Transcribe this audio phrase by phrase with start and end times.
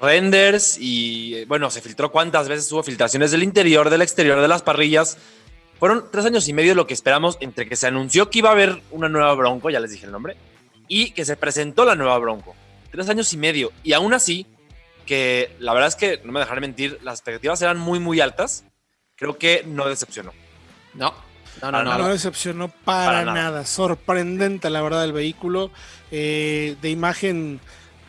[0.00, 4.62] Renders y bueno, se filtró cuántas veces hubo filtraciones del interior, del exterior, de las
[4.62, 5.18] parrillas.
[5.78, 8.52] Fueron tres años y medio lo que esperamos entre que se anunció que iba a
[8.52, 10.38] haber una nueva Bronco, ya les dije el nombre,
[10.88, 12.56] y que se presentó la nueva Bronco.
[12.90, 13.72] Tres años y medio.
[13.82, 14.46] Y aún así,
[15.12, 18.64] que la verdad es que, no me dejaré mentir, las expectativas eran muy, muy altas.
[19.14, 20.32] Creo que no decepcionó.
[20.94, 21.12] No,
[21.60, 23.66] no, no, no, no, decepcionó para, nada.
[23.66, 25.70] Sorprendente, la verdad, el vehículo.
[26.10, 27.60] Eh, de imagen.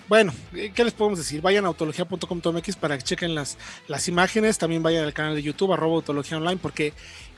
[0.08, 1.42] Bueno, ¿qué les podemos decir?
[1.42, 3.58] Vayan a autología.com.mx para que chequen las,
[3.90, 4.58] las imágenes.
[4.58, 6.94] También vayan al canal de YouTube, arroba autología online, porque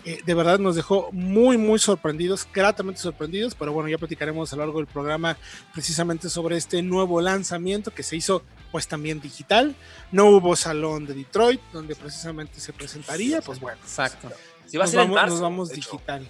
[0.05, 3.55] eh, de verdad nos dejó muy, muy sorprendidos, gratamente sorprendidos.
[3.55, 5.37] Pero bueno, ya platicaremos a lo largo del programa
[5.73, 9.75] precisamente sobre este nuevo lanzamiento que se hizo pues también digital.
[10.11, 13.79] No hubo salón de Detroit donde precisamente se presentaría, pues bueno.
[13.81, 14.29] Exacto.
[14.67, 16.27] Si va a ser vamos, nos vamos digital.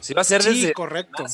[0.00, 1.24] Si va a ser sí, correcto.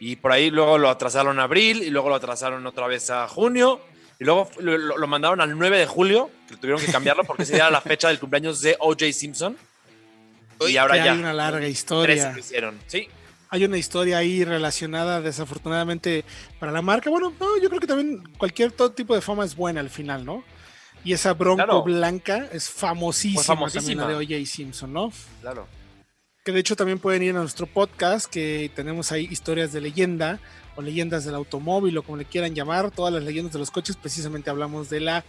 [0.00, 3.28] Y por ahí luego lo atrasaron a abril y luego lo atrasaron otra vez a
[3.28, 3.80] junio
[4.18, 7.70] y luego lo, mandaron al 9 de julio, que tuvieron que cambiarlo porque esa era
[7.70, 9.12] la fecha del cumpleaños de O.J.
[9.12, 9.56] Simpson.
[10.68, 11.12] Y ahora ya.
[11.12, 12.34] Hay una larga historia.
[12.38, 12.78] hicieron.
[12.86, 13.08] Sí,
[13.52, 16.24] hay una historia ahí relacionada desafortunadamente
[16.58, 17.10] para la marca.
[17.10, 20.24] Bueno, no, yo creo que también cualquier todo tipo de fama es buena al final,
[20.24, 20.42] ¿no?
[21.04, 24.46] Y esa bronco blanca es famosísima, pues también la de O.J.
[24.46, 25.12] Simpson, ¿no?
[25.42, 25.68] Claro.
[26.44, 30.40] Que de hecho también pueden ir a nuestro podcast, que tenemos ahí historias de leyenda
[30.74, 33.96] o leyendas del automóvil o como le quieran llamar, todas las leyendas de los coches,
[33.96, 35.24] precisamente hablamos de la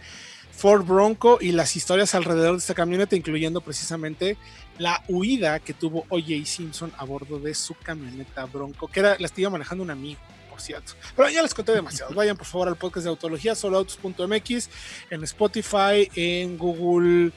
[0.56, 4.36] Ford Bronco y las historias alrededor de esta camioneta, incluyendo precisamente
[4.78, 6.44] la huida que tuvo O.J.
[6.44, 10.20] Simpson a bordo de su camioneta Bronco, que era, la estaba manejando un amigo,
[10.50, 10.92] por cierto.
[11.16, 12.12] Pero ya les conté demasiado.
[12.14, 14.70] Vayan por favor al podcast de Autología, soloautos.mx,
[15.10, 17.32] en Spotify, en Google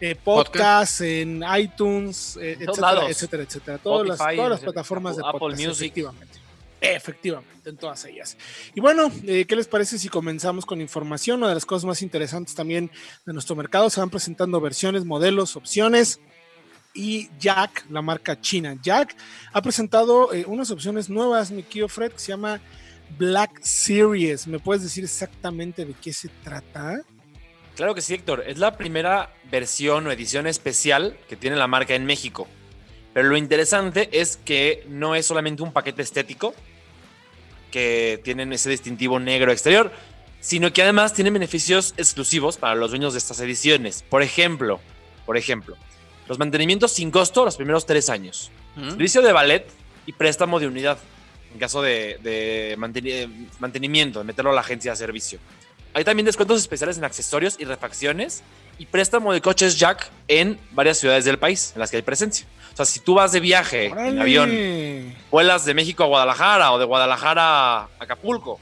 [0.00, 5.50] eh, Podcast, en iTunes, eh, etcétera, etcétera, etcétera, Todas, las, todas las plataformas de Apple
[5.50, 5.92] Music.
[5.92, 6.33] Efectivamente.
[6.92, 8.36] Efectivamente, en todas ellas.
[8.74, 11.38] Y bueno, eh, ¿qué les parece si comenzamos con información?
[11.38, 12.90] Una de las cosas más interesantes también
[13.24, 16.20] de nuestro mercado, se van presentando versiones, modelos, opciones.
[16.92, 19.16] Y Jack, la marca china, Jack
[19.52, 22.60] ha presentado eh, unas opciones nuevas, mi tío Fred, que se llama
[23.18, 24.46] Black Series.
[24.46, 27.00] ¿Me puedes decir exactamente de qué se trata?
[27.76, 28.44] Claro que sí, Héctor.
[28.46, 32.46] Es la primera versión o edición especial que tiene la marca en México.
[33.12, 36.54] Pero lo interesante es que no es solamente un paquete estético,
[37.74, 39.90] que tienen ese distintivo negro exterior,
[40.38, 44.04] sino que además tienen beneficios exclusivos para los dueños de estas ediciones.
[44.08, 44.78] Por ejemplo,
[45.26, 45.76] por ejemplo,
[46.28, 49.66] los mantenimientos sin costo los primeros tres años, servicio de ballet
[50.06, 50.98] y préstamo de unidad
[51.52, 55.40] en caso de, mantenimiento, de meterlo a la agencia de servicio.
[55.94, 58.44] Hay también descuentos especiales en accesorios y refacciones
[58.78, 62.46] y préstamo de coches Jack en varias ciudades del país en las que hay presencia.
[62.74, 66.78] O sea, si tú vas de viaje en avión, vuelas de México a Guadalajara o
[66.78, 68.58] de Guadalajara a Acapulco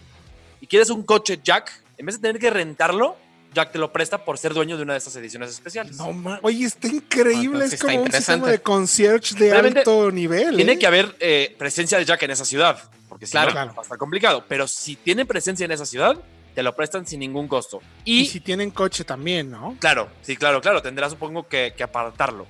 [0.61, 3.17] y quieres un coche Jack, en vez de tener que rentarlo,
[3.55, 5.97] Jack te lo presta por ser dueño de una de estas ediciones especiales.
[5.97, 7.65] No, oye, está increíble.
[7.65, 10.57] es como un sistema de concierge de alto nivel.
[10.57, 10.79] Tiene ¿eh?
[10.79, 12.79] que haber eh, presencia de Jack en esa ciudad,
[13.09, 14.45] porque si claro, no, va a estar complicado.
[14.47, 16.17] Pero si tiene presencia en esa ciudad,
[16.55, 17.81] te lo prestan sin ningún costo.
[18.05, 19.77] Y, si tienen coche también, ¿no?
[19.81, 20.83] Claro, sí, claro, claro.
[20.83, 22.47] Tendrás, supongo, que, que apartarlo.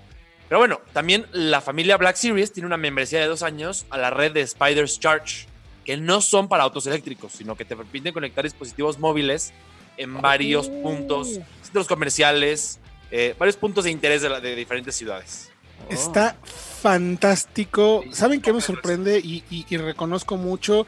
[0.52, 4.10] Pero bueno, también la familia Black Series tiene una membresía de dos años a la
[4.10, 5.46] red de Spiders Charge,
[5.82, 9.54] que no son para autos eléctricos, sino que te permiten conectar dispositivos móviles
[9.96, 15.50] en varios puntos, centros comerciales, eh, varios puntos de interés de, diferentes ciudades.
[15.88, 16.36] Está
[16.82, 18.04] fantástico.
[18.12, 19.20] ¿Saben qué me sorprende?
[19.20, 20.86] Y, y- y reconozco mucho.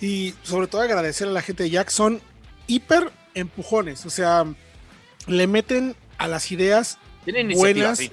[0.00, 1.90] Y sobre todo agradecer a la gente de Jack.
[1.90, 2.20] Son
[2.68, 4.06] hiper empujones.
[4.06, 4.44] O sea,
[5.26, 6.98] le meten a las ideas
[7.56, 7.98] buenas.
[7.98, 8.12] sí.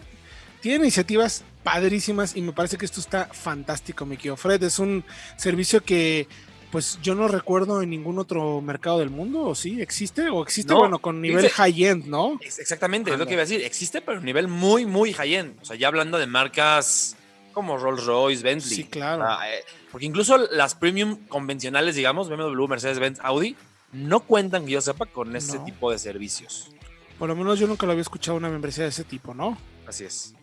[0.61, 4.61] Tiene iniciativas padrísimas y me parece que esto está fantástico, mi querido Fred.
[4.63, 5.03] Es un
[5.37, 6.27] servicio que
[6.71, 9.81] pues yo no recuerdo en ningún otro mercado del mundo, ¿o sí?
[9.81, 10.29] ¿Existe?
[10.29, 12.37] ¿O existe, No, bueno, con nivel high-end, ¿no?
[12.41, 13.63] Exactamente, es lo que iba a decir.
[13.63, 15.59] Existe, pero nivel muy, muy high-end.
[15.61, 17.15] O sea, ya hablando de marcas
[17.53, 18.75] como Rolls Royce, Bentley.
[18.75, 19.23] Sí, claro.
[19.25, 23.55] Ah, eh, porque incluso las premium convencionales, digamos, BMW, Mercedes-Benz, Audi,
[23.91, 25.65] no cuentan, que yo sepa, con ese No.
[25.65, 26.69] tipo de servicios.
[27.17, 29.57] Por lo menos yo nunca lo había escuchado una membresía de ese tipo, ¿no?
[29.87, 30.35] Así es.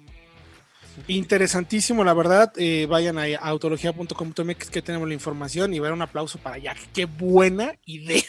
[1.08, 2.52] Interesantísimo, la verdad.
[2.56, 6.78] eh, vayan a autología.com.mx que tenemos la información y ver un aplauso para Jack.
[6.92, 8.22] Qué buena idea.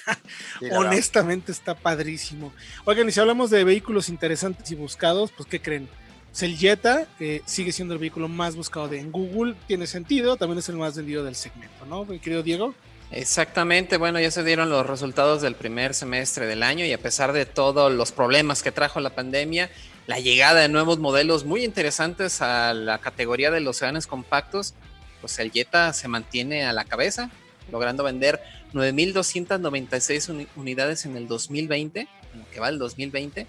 [0.60, 0.66] Sí.
[0.72, 2.54] Honestamente está padrísimo.
[2.86, 5.88] Oigan, y si hablamos de vehículos interesantes y buscados, pues ¿qué creen?
[6.30, 9.56] Pues el Jetta eh, sigue siendo el vehículo más buscado de en Google.
[9.68, 12.06] Tiene sentido, también es el más vendido del segmento, ¿no?
[12.06, 12.76] Mi querido Diego.
[13.10, 17.32] Exactamente, bueno, ya se dieron los resultados del primer semestre del año y a pesar
[17.32, 19.70] de todos los problemas que trajo la pandemia,
[20.08, 24.74] la llegada de nuevos modelos muy interesantes a la categoría de los sedanes compactos,
[25.22, 27.30] pues el Jetta se mantiene a la cabeza,
[27.72, 28.42] logrando vender
[28.74, 32.02] 9.296 uni- unidades en el 2020,
[32.34, 33.48] en lo que va el 2020,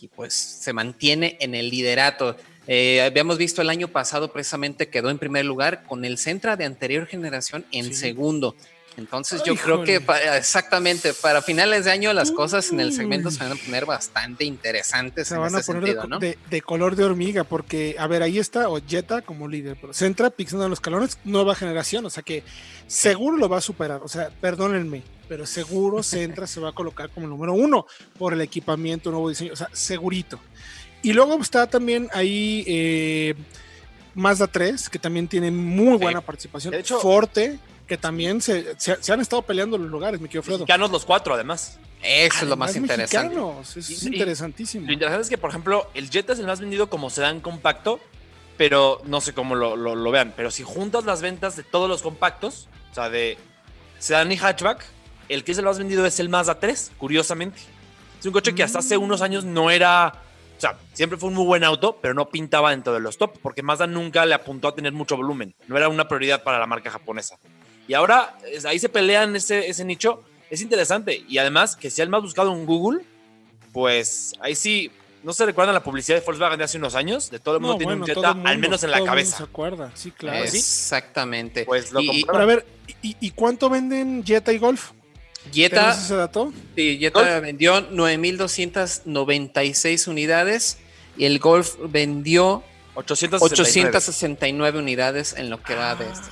[0.00, 2.36] y pues se mantiene en el liderato.
[2.66, 6.64] Eh, habíamos visto el año pasado precisamente quedó en primer lugar con el Centra de
[6.64, 7.94] anterior generación en Sí.
[7.94, 8.56] segundo.
[8.96, 10.06] Entonces Ay, yo creo que híjole.
[10.06, 13.34] pa- exactamente para finales de año las cosas en el segmento Uy.
[13.34, 16.38] se van a poner bastante interesantes Se en van a ese poner de, sentido, de-
[16.48, 20.30] de color de hormiga, porque, a ver, ahí está o Jetta como líder, pero Centra
[20.30, 22.44] pisando los calones, nueva generación, o sea que
[22.86, 27.10] seguro lo va a superar, o sea, perdónenme, pero seguro Centra se va a colocar
[27.10, 27.86] como número uno
[28.16, 30.38] por el equipamiento, nuevo diseño, o sea, segurito.
[31.02, 33.34] Y luego está también ahí eh,
[34.14, 39.02] Mazda 3, que también tiene muy buena participación, De hecho- Forte, que también se, se-
[39.02, 40.58] se han estado peleando los lugares, mi querido Fredo.
[40.60, 41.78] Mexicanos los cuatro, además.
[42.02, 43.28] Eso es lo más interesante.
[43.28, 44.86] mexicanos, es Y- y- interesantísimo.
[44.86, 48.00] Lo interesante es que, por ejemplo, el Jetta es el más vendido como sedán compacto,
[48.56, 50.32] pero no sé cómo lo, lo- lo vean.
[50.36, 53.36] Pero si juntas las ventas de todos los compactos, o sea, de
[53.98, 54.84] sedán y hatchback,
[55.28, 57.58] el que es el más vendido es el Mazda 3, curiosamente.
[58.20, 60.12] Es un coche que hasta hace unos años no era.
[60.56, 63.38] O sea, siempre fue un muy buen auto, pero no pintaba dentro de los top,
[63.42, 65.54] porque Mazda nunca le apuntó a tener mucho volumen.
[65.66, 67.36] No era una prioridad para la marca japonesa.
[67.88, 68.36] Y ahora
[68.66, 70.22] ahí se pelean ese, ese nicho.
[70.50, 71.24] Es interesante.
[71.28, 73.04] Y además, que sea el más buscado en Google,
[73.72, 74.90] pues ahí sí.
[75.22, 77.30] ¿No se recuerdan la publicidad de Volkswagen de hace unos años?
[77.30, 78.98] De todo el mundo No, tiene bueno, un Jetta, mundo- al menos en todo la
[78.98, 79.36] mundo cabeza.
[79.38, 80.46] se acuerda, sí, claro.
[80.46, 80.58] ¿sí?
[80.58, 81.64] Exactamente.
[81.64, 82.24] Pues lo Y-.
[82.26, 82.66] Pero a ver,
[83.00, 84.90] ¿y, y cuánto venden Jetta y Golf?
[85.50, 86.52] Jetta, ¿Tenemos ese dato?
[86.76, 87.40] sí, Jetta Golf.
[87.42, 90.76] vendió 9.296 unidades
[91.16, 92.62] y el Golf vendió
[92.94, 93.88] 869.
[93.90, 96.28] 869 unidades en lo que va de este.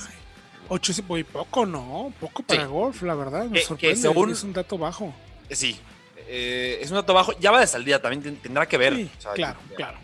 [0.74, 2.12] Ocho, es muy poco, ¿no?
[2.18, 2.66] Poco para Sí.
[2.68, 3.44] Golf, la verdad.
[3.44, 3.96] Me Que- que sorprende.
[4.00, 5.14] según- Es un dato bajo.
[5.50, 5.78] Sí.
[6.28, 7.38] Eh, es un dato bajo.
[7.40, 8.94] Ya va de salida, también ten- tendrá que ver.
[8.96, 9.98] Sí, O sea, claro, ya- claro.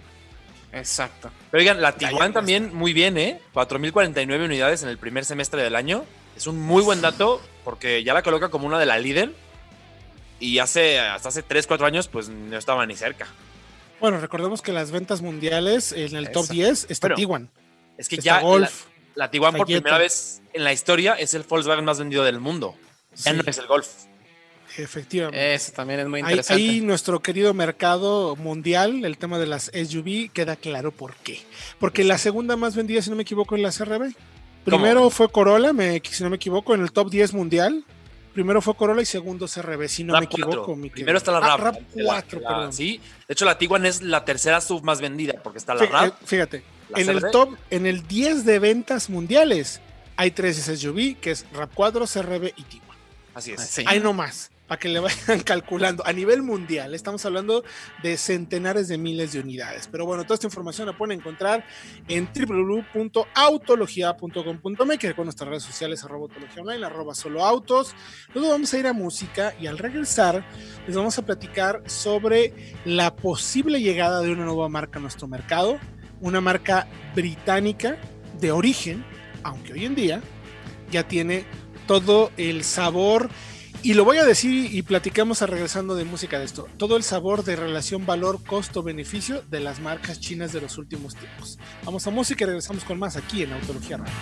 [0.73, 1.31] Exacto.
[1.51, 3.41] Pero oigan, la Tiguan también muy bien, ¿eh?
[3.55, 6.05] 4.049 unidades en el primer semestre del año.
[6.37, 9.33] Es un muy buen dato porque ya la coloca como una de la líder.
[10.41, 13.27] Y hace, hasta hace 3, 4 años, pues no estaba ni cerca.
[13.99, 16.53] Bueno, recordemos que las ventas mundiales en el top Eso.
[16.53, 17.51] 10 está Bueno, Tiguan.
[17.97, 18.63] Es que está ya Golf.
[18.63, 18.98] la
[19.31, 22.75] Tiguan por primera vez en la historia es el Volkswagen más vendido del mundo.
[23.17, 23.89] Ya Sí, no es el Golf.
[24.77, 25.55] efectivamente.
[25.55, 26.63] Eso también es muy Ahí, interesante.
[26.63, 31.41] ahí nuestro querido mercado mundial, el tema de las SUV, queda claro por qué.
[31.81, 34.13] Porque la segunda más vendida, si no me equivoco, es la CRB.
[34.65, 37.85] Primero fue Corolla, me, si no me equivoco, en el top 10 mundial.
[38.35, 40.31] Primero fue Corolla y segundo CRB, si no me RAV4.
[40.31, 40.77] equivoco.
[40.77, 41.75] mi Primero está la Ah, RAV.
[41.97, 42.73] RAV4, La- perdón.
[42.73, 43.01] Sí.
[43.27, 46.13] De hecho, la Tiguan es la tercera sub más vendida porque está la RAV.
[46.25, 46.63] Fíjate,
[46.97, 49.81] en el top, en el 10 de ventas mundiales,
[50.17, 52.99] hay tres SUV, que es RAV4, CRB y Tiguan.
[53.35, 53.63] Así es.
[53.63, 53.85] Sí.
[53.87, 56.07] Hay no más, para que le vayan calculando.
[56.07, 57.65] A nivel mundial, estamos hablando
[58.03, 59.89] de centenares de miles de unidades.
[59.91, 61.65] Pero bueno, toda esta información la pueden encontrar
[62.09, 67.95] en www.autologia.com.mx, que con nuestras redes sociales, arroba autología online, arroba solo autos.
[68.35, 70.45] Luego vamos a ir a música y al regresar
[70.87, 75.79] les vamos a platicar sobre la posible llegada de una nueva marca a nuestro mercado,
[76.21, 77.97] una marca británica
[78.41, 79.05] de origen,
[79.43, 80.23] aunque hoy en día
[80.91, 81.45] ya tiene
[81.87, 83.31] todo el sabor
[83.83, 86.69] y lo voy a decir y platicamos a regresando de música de esto.
[86.79, 91.59] Todo el sabor de relación valor costo-beneficio de las marcas chinas de los últimos tiempos.
[91.85, 94.13] Vamos a música y regresamos con más aquí en Autología Radio.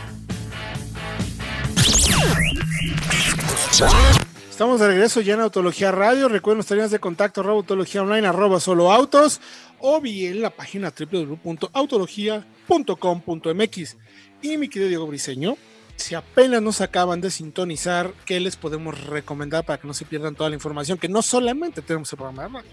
[4.51, 6.29] Estamos de regreso ya en Autología Radio.
[6.29, 9.41] Recuerden nuestras líneas de contacto, arroba autología online, arroba solo autos,
[9.81, 13.97] o bien la página www.autología.com.mx.
[14.43, 15.57] Y mi querido Diego Briseño,
[15.97, 20.35] si apenas nos acaban de sintonizar, ¿qué les podemos recomendar para que no se pierdan
[20.35, 20.99] toda la información?
[20.99, 22.71] Que no solamente tenemos el programa de radio.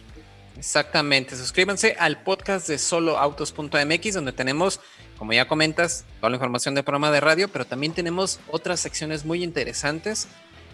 [0.57, 4.79] Exactamente, suscríbanse al podcast de soloautos.mx donde tenemos,
[5.17, 9.25] como ya comentas, toda la información del programa de radio, pero también tenemos otras secciones
[9.25, 10.27] muy interesantes,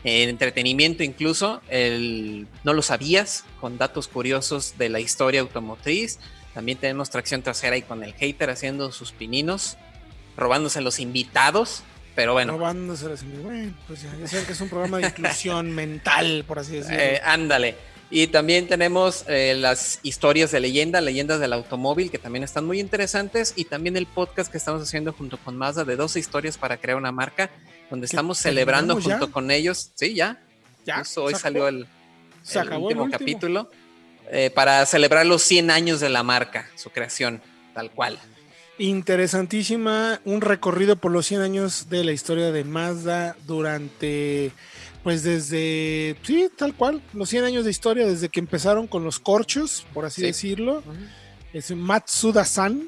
[0.04, 6.20] en entretenimiento incluso, el no lo sabías, con datos curiosos de la historia automotriz,
[6.54, 9.78] también tenemos tracción trasera y con el hater haciendo sus pininos,
[10.36, 11.84] robándose los invitados,
[12.16, 12.54] pero bueno.
[12.54, 16.60] Robándose los invitados, bueno, pues ya, saben que es un programa de inclusión mental, por
[16.60, 17.00] así decirlo.
[17.00, 17.76] Eh, ándale.
[18.12, 22.80] Y también tenemos eh, las historias de leyenda, leyendas del automóvil, que también están muy
[22.80, 23.54] interesantes.
[23.56, 26.98] Y también el podcast que estamos haciendo junto con Mazda de 12 historias para crear
[26.98, 27.52] una marca,
[27.90, 29.32] donde estamos celebrando junto ya?
[29.32, 29.92] con ellos.
[29.96, 30.42] Sí, ya.
[30.86, 31.88] Ya, Justo hoy salió el,
[32.80, 33.70] último, capítulo
[34.32, 37.42] eh, para celebrar los 100 años de la marca, su creación,
[37.74, 38.18] tal cual.
[38.78, 44.52] Interesantísima, un recorrido por los 100 años de la historia de Mazda durante,
[45.04, 49.20] pues desde, sí, tal cual, los 100 años de historia, desde que empezaron con los
[49.20, 50.28] corchos, por así Sí.
[50.28, 50.84] decirlo,
[51.54, 52.88] es Matsuda-san,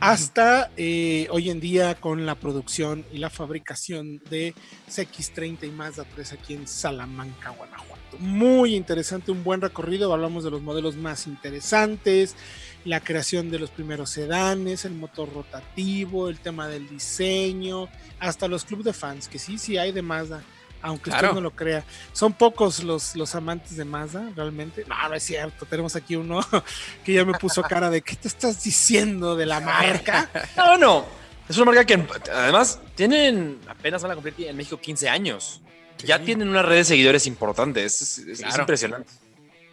[0.00, 4.54] hasta eh, hoy en día con la producción y la fabricación de
[4.88, 8.18] CX30 y Mazda 3 aquí en Salamanca, Guanajuato.
[8.18, 12.36] Muy interesante, un buen recorrido, hablamos de los modelos más interesantes,
[12.84, 18.64] la creación de los primeros sedanes, el motor rotativo, el tema del diseño, hasta los
[18.64, 20.42] clubes de fans, que sí, sí hay de Mazda,
[20.82, 21.28] aunque Claro.
[21.28, 21.84] usted no lo crea.
[22.12, 24.84] Son pocos los, los amantes de Mazda, realmente.
[24.88, 26.40] No, no es cierto, tenemos aquí uno
[27.04, 30.28] que ya me puso cara de, ¿qué te estás diciendo de la marca?
[30.56, 31.04] No, no.
[31.48, 31.94] Es una marca que
[32.32, 35.60] además tienen apenas van a cumplir en México 15 años.
[36.04, 37.84] Ya tienen una red de seguidores importante.
[37.84, 38.62] Es, es- es Claro.
[38.62, 39.10] impresionante.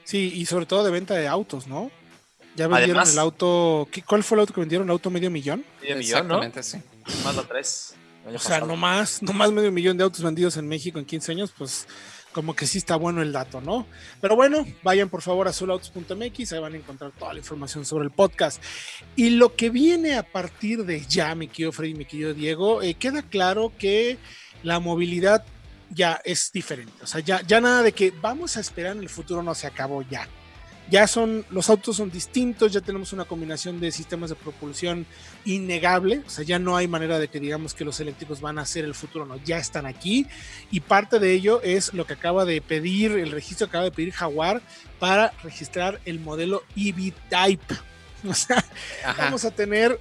[0.05, 1.91] Sí, y sobre todo de venta de autos, ¿no?
[2.55, 4.87] Ya vendieron Además- el auto, ¿qué- ¿cuál fue el auto que vendieron?
[4.87, 5.65] ¿El auto medio millón?
[5.81, 6.41] Medio millón, ¿no?
[6.41, 7.23] Exactamente, sí.
[7.25, 7.93] Más la 3.
[8.25, 11.31] O sea, no más, no más medio millón de autos vendidos en México en 15
[11.31, 11.87] años, pues
[12.31, 13.87] como que sí está bueno el dato, ¿no?
[14.19, 18.05] Pero bueno, vayan por favor a solautos.mx, ahí van a encontrar toda la información sobre
[18.05, 18.61] el podcast.
[19.15, 22.95] Y lo que viene a partir de ya, mi querido Freddy, mi querido Diego, eh,
[22.95, 24.17] queda claro que
[24.63, 25.45] la movilidad
[25.89, 27.03] ya es diferente.
[27.03, 29.67] O sea, ya, ya nada de que vamos a esperar en el futuro no se
[29.67, 30.27] acabó ya.
[30.89, 35.07] Ya son, los autos son distintos, ya tenemos una combinación de sistemas de propulsión
[35.43, 38.65] innegable, o sea, ya no hay manera de que digamos que los eléctricos van a
[38.65, 40.27] ser el futuro, no, ya están aquí
[40.69, 43.91] y parte de ello es lo que acaba de pedir, el registro que acaba de
[43.91, 44.61] pedir Jaguar
[44.99, 47.75] para registrar el modelo EV Type.
[48.27, 48.65] O sea,
[49.05, 49.25] Ajá.
[49.25, 49.99] vamos a tener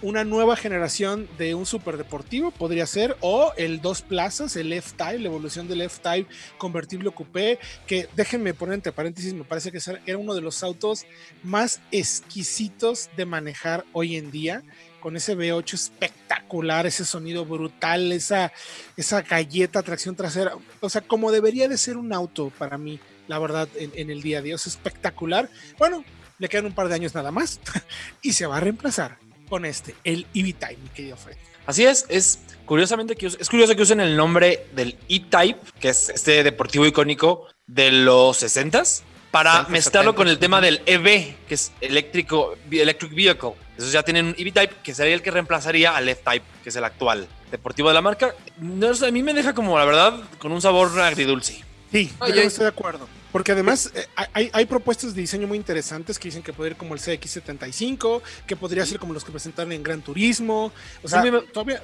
[0.00, 5.28] una nueva generación de un superdeportivo, podría ser, o el dos plazas, el F-Type, la
[5.28, 10.34] evolución del F-Type convertible coupé, que déjenme poner entre paréntesis, me parece que era uno
[10.34, 11.04] de los autos
[11.42, 14.62] más exquisitos de manejar hoy en día,
[15.00, 18.52] con ese V8 espectacular, ese sonido brutal, esa,
[18.96, 22.98] esa galleta, tracción trasera, o sea, como debería de ser un auto para mí,
[23.28, 25.50] la verdad, en, en el día a día, es espectacular.
[25.78, 26.02] Bueno,
[26.38, 27.60] le quedan un par de años nada más
[28.22, 31.36] y se va a reemplazar con este, el EV-Type, mi querido Fred.
[31.66, 36.08] Así es, es curiosamente que es curioso que usen el nombre del E-Type, que es
[36.08, 40.40] este deportivo icónico de los 60s, para 60s, mezclarlo con el 70s.
[40.40, 43.52] tema del EV, que es eléctrico, Electric Vehicle.
[43.72, 46.84] Entonces ya tienen un EV-Type que sería el que reemplazaría al F-Type, que es el
[46.84, 48.34] actual deportivo de la marca.
[48.58, 51.67] No sé, a mí me deja como, la verdad, con un sabor agridulce.
[51.90, 53.08] Sí, Oye, yo estoy de acuerdo.
[53.32, 56.76] Porque además eh, hay, hay propuestas de diseño muy interesantes que dicen que podría ir
[56.78, 60.72] como el CX75, que podría ser como los que presentaron en Gran Turismo.
[61.02, 61.82] O sea, Sí, me- todavía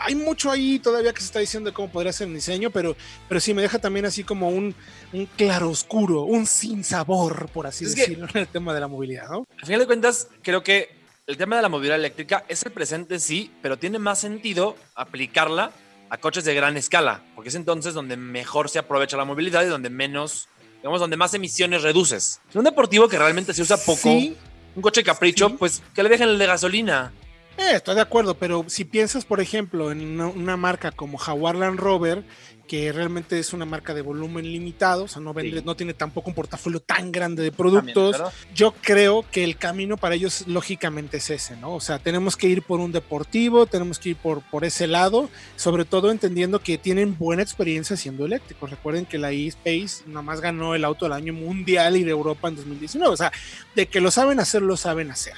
[0.00, 2.96] hay mucho ahí todavía que se está diciendo de cómo podría ser el diseño, pero,
[3.28, 4.74] pero sí me deja también así como un,
[5.12, 8.88] un claro oscuro, un sin sabor, por así Es decirlo, en el tema de la
[8.88, 9.46] movilidad, ¿no?
[9.58, 13.18] Al final de cuentas, creo que el tema de la movilidad eléctrica es el presente,
[13.18, 15.72] sí, pero tiene más sentido aplicarla
[16.10, 19.68] a coches de gran escala, porque es entonces donde mejor se aprovecha la movilidad y
[19.68, 22.40] donde menos, digamos, donde más emisiones reduces.
[22.52, 24.36] En un deportivo que realmente se usa poco, Sí,
[24.76, 25.56] un coche capricho, Sí.
[25.58, 27.12] pues que le dejen el de gasolina.
[27.56, 31.54] Eh, estoy de acuerdo, pero si piensas, por ejemplo, en una, una marca como Jaguar
[31.54, 32.24] Land Rover,
[32.66, 35.64] que realmente es una marca de volumen limitado, o sea, no, vende, Sí.
[35.64, 38.20] no tiene tampoco un portafolio tan grande de productos,
[38.54, 41.74] yo creo que el camino para ellos lógicamente es ese, ¿no?
[41.74, 45.28] O sea, tenemos que ir por un deportivo, tenemos que ir por, por ese lado,
[45.56, 48.70] sobre todo entendiendo que tienen buena experiencia siendo eléctricos.
[48.70, 52.48] Recuerden que la eSpace nada más ganó el auto del año mundial y de Europa
[52.48, 53.30] en 2019, o sea,
[53.76, 55.34] de que lo saben hacer, lo saben hacer.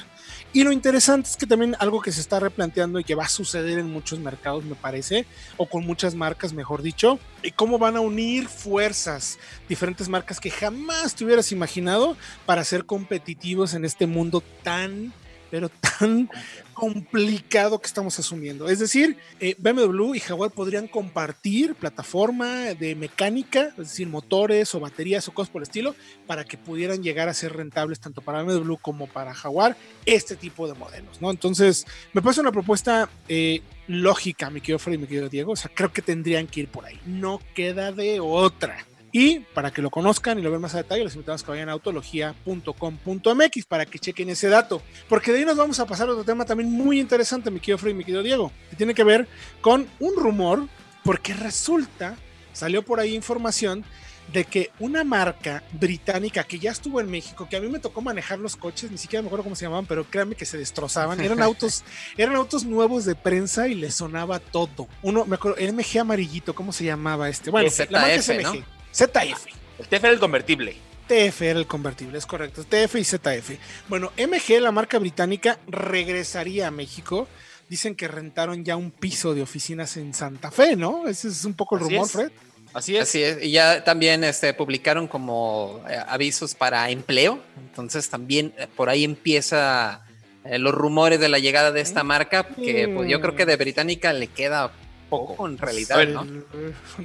[0.52, 3.28] Y lo interesante es que también algo que se está replanteando y que va a
[3.28, 5.26] suceder en muchos mercados, me parece,
[5.58, 9.38] o con muchas marcas, mejor dicho, y cómo van a unir fuerzas,
[9.68, 15.12] diferentes marcas que jamás te hubieras imaginado para ser competitivos en este mundo tan
[15.56, 16.28] pero tan
[16.74, 18.68] complicado que estamos asumiendo.
[18.68, 24.80] Es decir, eh, BMW y Jaguar podrían compartir plataforma de mecánica, es decir, motores o
[24.80, 25.96] baterías o cosas por el estilo,
[26.26, 30.68] para que pudieran llegar a ser rentables tanto para BMW como para Jaguar este tipo
[30.68, 31.30] de modelos, ¿no?
[31.30, 35.52] Entonces, me parece una propuesta eh, lógica, mi querido Freddy mi querido Diego.
[35.52, 37.00] O sea, creo que tendrían que ir por ahí.
[37.06, 38.84] No queda de otra.
[39.18, 41.50] Y para que lo conozcan y lo vean más a detalle, les invitamos a que
[41.52, 44.82] vayan a autología.com.mx para que chequen ese dato.
[45.08, 47.78] Porque de ahí nos vamos a pasar a otro tema también muy interesante, mi querido
[47.78, 49.26] Freddy y mi querido Diego, que tiene que ver
[49.62, 50.68] con un rumor,
[51.02, 52.14] porque resulta,
[52.52, 53.86] salió por ahí información
[54.34, 58.02] de que una marca británica que ya estuvo en México, que a mí me tocó
[58.02, 61.20] manejar los coches, ni siquiera me acuerdo cómo se llamaban, pero créanme que se destrozaban.
[61.20, 61.84] Eran autos,
[62.18, 64.88] eran autos nuevos de prensa y les sonaba todo.
[65.00, 67.50] Uno, me acuerdo, MG amarillito, ¿cómo se llamaba este?
[67.50, 68.42] Bueno, ZF, la marca es MG.
[68.42, 68.75] ¿no?
[68.96, 69.46] ZF.
[69.78, 70.76] El TF era el convertible.
[71.06, 72.64] TF era el convertible, es correcto.
[72.64, 73.50] TF y ZF.
[73.88, 77.28] Bueno, MG, la marca británica, regresaría a México.
[77.68, 81.06] Dicen que rentaron ya un piso de oficinas en Santa Fe, ¿no?
[81.08, 82.12] Ese es un poco el Así rumor, es.
[82.12, 82.30] Fred.
[82.72, 83.02] Así es.
[83.02, 83.42] Así es.
[83.42, 87.40] Y ya también este, publicaron como eh, avisos para empleo.
[87.58, 90.04] Entonces también eh, por ahí empieza
[90.44, 93.56] eh, los rumores de la llegada de esta marca, que pues, yo creo que de
[93.56, 94.72] Británica le queda
[95.10, 96.22] poco en realidad, ¿no?
[96.22, 96.44] El-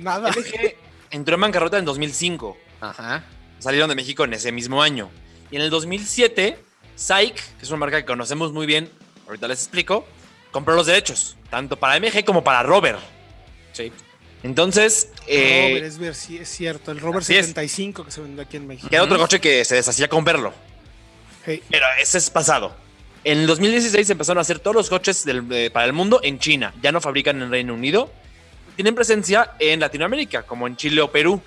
[0.03, 0.29] Nada.
[0.29, 0.75] LG
[1.11, 2.57] entró en bancarrota en 2005.
[2.81, 3.23] Ajá.
[3.59, 5.09] Salieron de México en ese mismo año.
[5.51, 6.57] Y en el 2007,
[6.95, 8.89] SAIC, que es una marca que conocemos muy bien,
[9.27, 10.05] ahorita les explico,
[10.51, 12.97] compró los derechos, tanto para MG como para Rover.
[13.73, 13.91] Sí.
[14.43, 16.91] Entonces, eh, Rover, es, ver si es cierto.
[16.91, 17.25] El es.
[17.25, 18.89] 75 que se vendió aquí en México.
[18.89, 20.53] queda otro coche que se deshacía con verlo.
[21.45, 22.75] Hey, Pero ese es pasado.
[23.23, 26.39] En el 2016 empezaron a hacer todos los coches del- de- para el mundo en
[26.39, 26.73] China.
[26.81, 28.11] Ya no fabrican en Reino Unido.
[28.81, 31.39] Tienen presencia en Latinoamérica, como en Chile o Perú.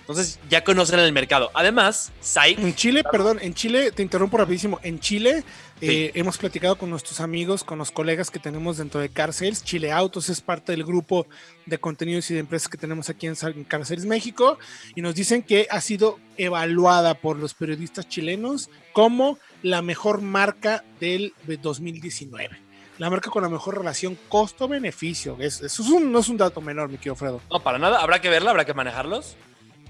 [0.00, 1.50] Entonces ya conocen el mercado.
[1.54, 2.12] Además,
[2.58, 4.78] En Chile, perdón, en Chile, te interrumpo rapidísimo.
[4.82, 5.44] En Chile
[5.80, 9.64] eh, hemos platicado con nuestros amigos, con los colegas que tenemos dentro de Car Sales.
[9.64, 11.26] Chile Autos es parte del grupo
[11.64, 14.58] de contenidos y de empresas que tenemos aquí en, en Car Sales México.
[14.94, 20.84] Y nos dicen que ha sido evaluada por los periodistas chilenos como la mejor marca
[21.00, 22.65] del de 2019.
[22.98, 25.36] La marca con la mejor relación costo-beneficio.
[25.38, 27.40] Es- Eso es un- no es un dato menor, mi querido Fredo.
[27.50, 28.00] No, para nada.
[28.00, 29.36] Habrá que verla, habrá que manejarlos.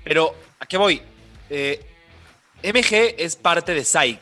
[0.02, 1.02] Pero, ¿a qué voy?
[1.50, 1.84] Eh,
[2.62, 4.20] MG es parte de SAIC.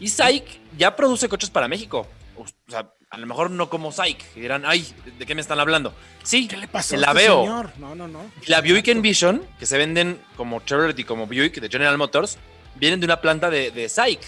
[0.00, 0.44] Y SAIC
[0.78, 2.06] ya produce coches para México.
[2.36, 4.24] O sea, a lo mejor no como SAIC.
[4.36, 4.86] Y dirán, ay,
[5.18, 5.92] ¿de qué me están hablando?
[6.22, 6.94] Sí, ¿Qué le pasó?
[6.94, 7.40] a la este veo.
[7.42, 7.72] señor?
[7.78, 8.24] No, no, no.
[8.46, 12.38] La Buick Envision, que se venden como Chevrolet y como Buick de General Motors,
[12.76, 14.20] vienen de una planta de, de SAIC,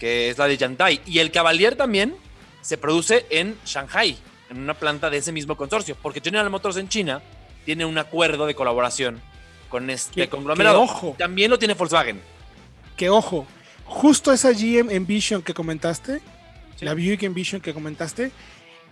[0.00, 1.00] que es la de Yantai.
[1.06, 2.16] Y el Cavalier también
[2.60, 4.16] se produce en Shanghai,
[4.50, 7.22] en una planta de ese mismo consorcio, porque General Motors en China
[7.64, 9.20] tiene un acuerdo de colaboración
[9.68, 10.78] con este Que- conglomerado.
[10.78, 11.14] que ojo.
[11.18, 12.20] También lo tiene Volkswagen.
[12.96, 13.46] que ojo,
[13.84, 16.20] justo esa GM Envision que comentaste,
[16.76, 16.84] Sí.
[16.84, 18.30] la Buick Envision que comentaste,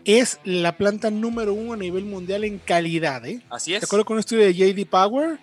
[0.05, 3.27] es la planta número uno a nivel mundial en calidad.
[3.27, 3.43] ¿eh?
[3.51, 3.81] Así es.
[3.83, 5.39] De acuerdo con un estudio de JD Power,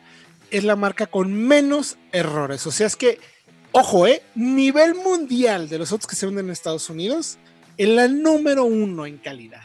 [0.50, 2.66] es la marca con menos errores.
[2.66, 3.20] O sea, es que,
[3.72, 4.24] ojo, ¿eh?
[4.34, 7.38] nivel mundial de los autos que se venden en Estados Unidos,
[7.78, 9.62] es la número uno en calidad.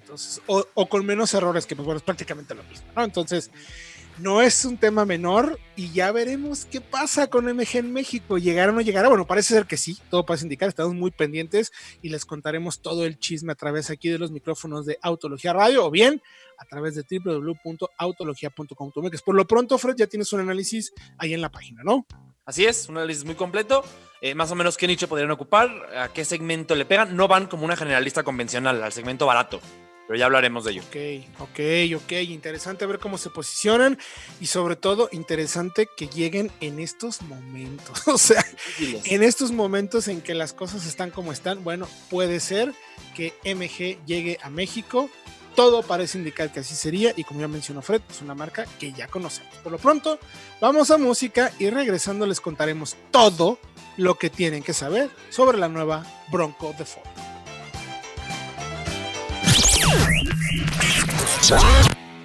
[0.00, 3.04] Entonces, o, o con menos errores, que pues bueno, es prácticamente lo mismo, ¿no?
[3.04, 3.50] Entonces,
[4.18, 8.38] no es un tema menor y ya veremos qué pasa con MG en México.
[8.38, 9.08] ¿Llegará o no llegará?
[9.08, 13.04] Bueno, parece ser que sí, todo parece indicar, estamos muy pendientes y les contaremos todo
[13.04, 16.22] el chisme a través aquí de los micrófonos de Autología Radio o bien
[16.58, 19.22] a través de www.autologia.com.mx.
[19.22, 22.06] Por lo pronto, Fred, ya tienes un análisis ahí en la página, ¿no?
[22.46, 23.84] Así es, un análisis muy completo.
[24.20, 27.16] Eh, más o menos qué nicho podrían ocupar, a qué segmento le pegan.
[27.16, 29.60] No van como una generalista convencional, al segmento barato.
[30.06, 30.82] Pero ya hablaremos de ello.
[30.82, 32.12] Ok, ok, ok.
[32.28, 33.98] Interesante ver cómo se posicionan
[34.38, 38.06] y sobre todo interesante que lleguen en estos momentos.
[38.14, 38.44] O sea,
[38.78, 42.74] en estos momentos en que las cosas están como están, bueno, puede ser
[43.16, 45.08] que MG llegue a México.
[45.54, 48.92] Todo parece indicar que así sería y como ya mencionó Fred, es una marca que
[48.92, 49.54] ya conocemos.
[49.58, 50.18] Por lo pronto,
[50.60, 53.58] vamos a música y regresando les contaremos todo
[53.96, 57.04] lo que tienen que saber sobre la nueva Bronco de Ford.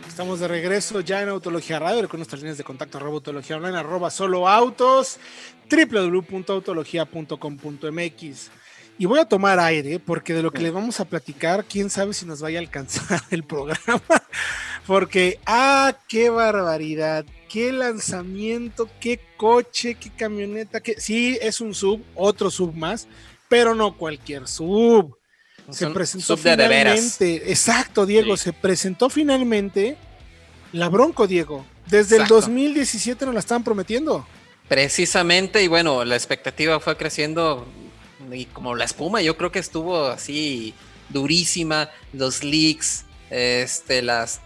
[0.07, 3.77] Estamos de regreso ya en Autología Radio, con nuestras líneas de contacto arroba autología online,
[3.77, 5.19] arroba solo autos,
[5.69, 8.51] www.autologia.com.mx.
[8.99, 12.13] Y voy a tomar aire porque de lo que les vamos a platicar, quién sabe
[12.13, 14.01] si nos vaya a alcanzar el programa.
[14.85, 22.03] Porque, ah, qué barbaridad, qué lanzamiento, qué coche, qué camioneta, que sí, es un sub,
[22.13, 23.07] otro sub más,
[23.47, 25.15] pero no cualquier sub.
[25.69, 27.17] Se presentó sub de de veras.
[27.17, 27.51] finalmente.
[27.51, 28.43] Exacto, Diego, Sí.
[28.45, 29.95] se presentó finalmente
[30.73, 31.65] la Bronco, Diego.
[31.87, 32.35] Desde Exacto.
[32.35, 34.27] el 2017 nos la estaban prometiendo.
[34.67, 37.65] Precisamente, y bueno, la expectativa fue creciendo
[38.33, 40.73] y como la espuma, yo creo que estuvo así
[41.09, 44.41] durísima, los leaks, este, las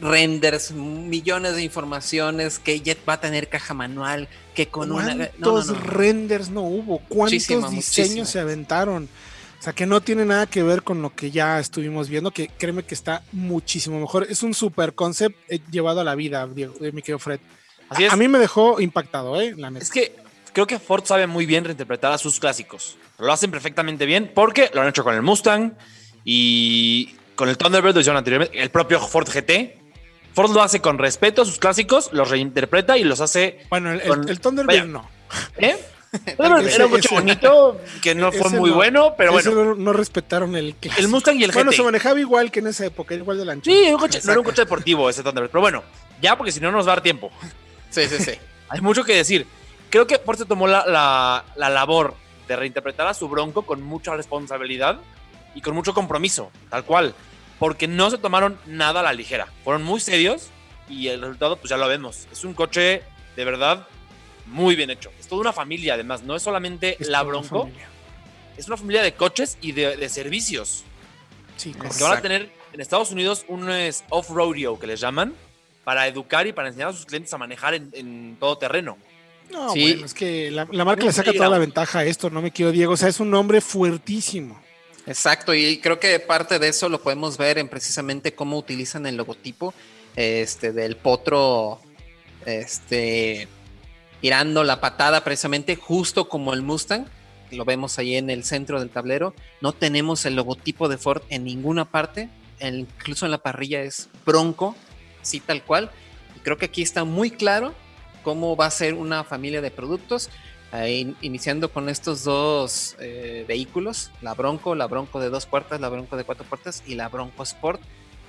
[0.00, 5.14] renders, millones de informaciones, que Jet va a tener caja manual, que con una...
[5.14, 5.80] No, no, ¿Cuántos no.
[5.80, 6.98] renders no hubo?
[6.98, 8.24] ¿Cuántos Muchísimo, diseños muchísimo.
[8.26, 9.08] se aventaron?
[9.58, 12.48] O sea, que no tiene nada que ver con lo que ya estuvimos viendo, que
[12.48, 14.26] créeme que está muchísimo mejor.
[14.28, 17.40] Es un super concept eh, llevado a la vida, Diego, eh, mi querido Fred.
[17.88, 18.12] Así es.
[18.12, 19.54] A mí me dejó impactado, ¿eh?
[19.56, 19.82] La neta.
[19.82, 20.14] Es que
[20.56, 22.96] creo que Ford sabe muy bien reinterpretar a sus clásicos.
[23.18, 25.74] Lo hacen perfectamente bien porque lo han hecho con el Mustang
[26.24, 28.58] y con el Thunderbird lo hicieron anteriormente.
[28.58, 29.78] El propio Ford GT.
[30.32, 33.66] Ford lo hace con respeto a sus clásicos, los reinterpreta y los hace.
[33.68, 34.84] Bueno, el, el, con- el Thunderbird vaya.
[34.86, 35.08] no.
[35.58, 35.76] ¿eh?
[36.38, 38.76] Thunderbird Ese- era un coche ese- bonito que no fue muy no.
[38.76, 39.74] bueno, pero Ese bueno.
[39.74, 41.02] no, no respetaron el clásico.
[41.02, 41.76] El Mustang y el Bueno, GT.
[41.76, 43.70] se manejaba igual que en esa época, igual del ancho.
[43.70, 45.50] Sí, un coche, no era un coche deportivo ese Thunderbird.
[45.50, 45.82] Pero bueno,
[46.22, 47.30] ya porque si no nos va a dar tiempo.
[47.90, 48.32] Sí, sí, sí.
[48.70, 49.46] Hay mucho que decir.
[50.04, 52.14] Creo que se tomó la, la- la labor
[52.48, 54.98] de reinterpretar a su Bronco con mucha responsabilidad
[55.54, 57.14] y con mucho compromiso, tal cual.
[57.58, 59.48] Porque no se tomaron nada a la ligera.
[59.64, 60.50] Fueron muy serios
[60.88, 62.28] y el resultado, pues ya lo vemos.
[62.30, 63.02] Es un coche
[63.36, 63.86] de verdad
[64.44, 65.10] muy bien hecho.
[65.18, 66.22] Es toda una familia, además.
[66.22, 67.88] No es solamente Es la Bronco, familia.
[68.58, 70.84] es una familia de coches y de, de servicios.
[71.56, 73.66] Sí, Que van a tener en Estados Unidos un
[74.10, 75.32] off-rodeo que les llaman
[75.84, 78.98] para educar y para enseñar a sus clientes a manejar en, en todo terreno.
[79.50, 79.82] No, Sí.
[79.92, 82.50] bueno, es que la, la marca le saca toda la ventaja a esto, no me
[82.50, 82.92] quiero Diego.
[82.94, 84.60] O sea, es un nombre fuertísimo.
[85.06, 89.16] Exacto, y creo que parte de eso lo podemos ver en precisamente cómo utilizan el
[89.16, 89.72] logotipo
[90.16, 91.80] este, del potro
[92.44, 93.46] este,
[94.20, 97.06] tirando la patada precisamente justo como el Mustang.
[97.52, 99.32] Lo vemos ahí en el centro del tablero.
[99.60, 102.28] No tenemos el logotipo de Ford en ninguna parte.
[102.60, 104.74] incluso en la parrilla es Bronco,
[105.22, 105.90] sí tal cual.
[106.36, 107.74] Y creo que aquí está muy claro
[108.26, 110.30] cómo va a ser una familia de productos.
[110.72, 115.88] Ahí, iniciando con estos dos eh, vehículos, la Bronco, la Bronco de dos puertas, la
[115.88, 117.80] Bronco de cuatro puertas y la Bronco Sport,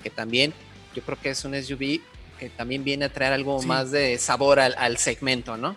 [0.03, 0.53] que también
[0.93, 1.99] yo creo que es un SUV
[2.37, 3.65] que también viene a traer algo Sí.
[3.65, 5.75] más de sabor al, al segmento, ¿no?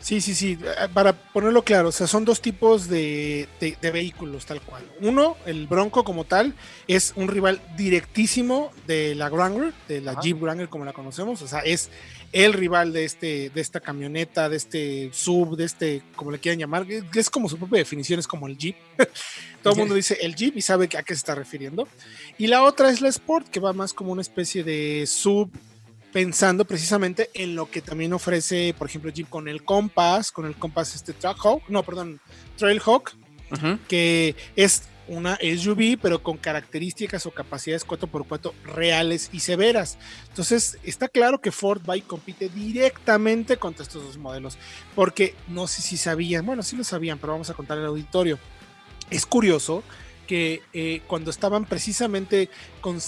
[0.00, 0.56] Sí, sí, sí.
[0.64, 4.84] eh, Para ponerlo claro, o sea, son dos tipos de, de- de vehículos, tal cual.
[5.02, 6.54] Uno, el Bronco como tal,
[6.86, 10.20] es un rival directísimo de la Wrangler, de la Ajá.
[10.22, 11.42] Jeep Wrangler como la conocemos.
[11.42, 11.90] O sea, es
[12.32, 16.58] el rival de, este, de esta camioneta, de este sub, de este, como le quieran
[16.58, 18.76] llamar, es como su propia definición, es como el Jeep.
[19.62, 21.88] Todo el mundo dice el Jeep y sabe a qué se está refiriendo.
[22.36, 25.50] Y la otra es la Sport, que va más como una especie de sub
[26.12, 30.56] pensando precisamente en lo que también ofrece, por ejemplo, Jeep con el Compass, con el
[30.56, 32.20] Compass este Trackhawk, no, perdón,
[32.56, 33.14] Trailhawk,
[33.50, 33.78] Ujú.
[33.88, 39.98] que es una SUV, pero con características o capacidades 4x4 reales y severas.
[40.28, 44.58] Entonces, está claro que Ford va y compite directamente contra estos dos modelos,
[44.94, 48.38] porque no sé si sabían, bueno, sí lo sabían, pero vamos a contar al auditorio.
[49.10, 49.82] Es curioso
[50.26, 52.50] que eh, cuando estaban precisamente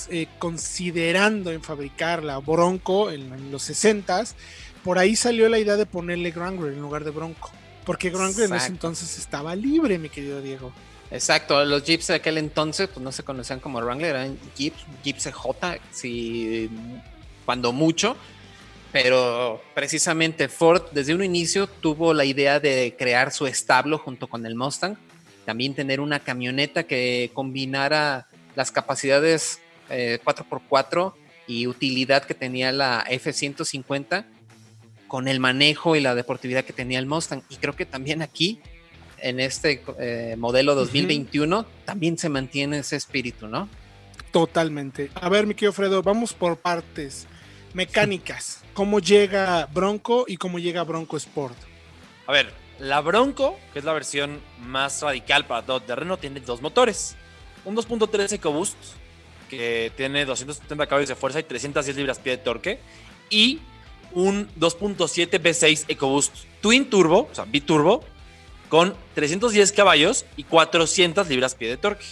[0.09, 4.35] eh, considerando en fabricar la Bronco en, en los 60s,
[4.83, 7.51] por ahí salió la idea de ponerle Wrangler en lugar de Bronco.
[7.85, 8.73] Porque Wrangler en ese Exacto.
[8.73, 10.73] entonces estaba libre, mi querido Diego.
[11.11, 15.25] Exacto, los Jeeps de aquel entonces pues no se conocían como Wrangler, eran Jeeps, Jeeps
[15.25, 16.71] CJ, si,
[17.45, 18.17] cuando mucho,
[18.93, 24.47] pero precisamente Ford desde un inicio tuvo la idea de crear su establo junto con
[24.47, 24.97] el Mustang,
[25.45, 31.15] también tener una camioneta que combinara las capacidades eh, 4x4
[31.49, 34.27] y utilidad que tenía la F-150
[35.09, 37.43] con el manejo y la deportividad que tenía el Mustang.
[37.49, 38.61] Y creo que también aquí
[39.23, 43.69] en este eh, modelo 2021 también se mantiene ese espíritu, ¿no?
[44.33, 45.11] Totalmente.
[45.15, 47.27] A ver, mi querido Fredo, vamos por partes.
[47.75, 48.63] Mecánicas.
[48.75, 51.57] ¿Cómo llega Bronco y cómo llega Bronco Sport?
[52.27, 56.63] A ver, la Bronco, que es la versión más radical para todo terreno, tiene dos
[56.63, 57.17] motores.
[57.65, 58.77] Un 2.3 EcoBoost,
[59.49, 62.81] que tiene 270 caballos de fuerza y 310 libras-pie de torque.
[63.29, 63.61] Y
[64.13, 68.03] un 2.7 V6 EcoBoost Twin Turbo, o sea, biturbo,
[68.71, 72.07] con 310 caballos y 400 libras-pie de torque.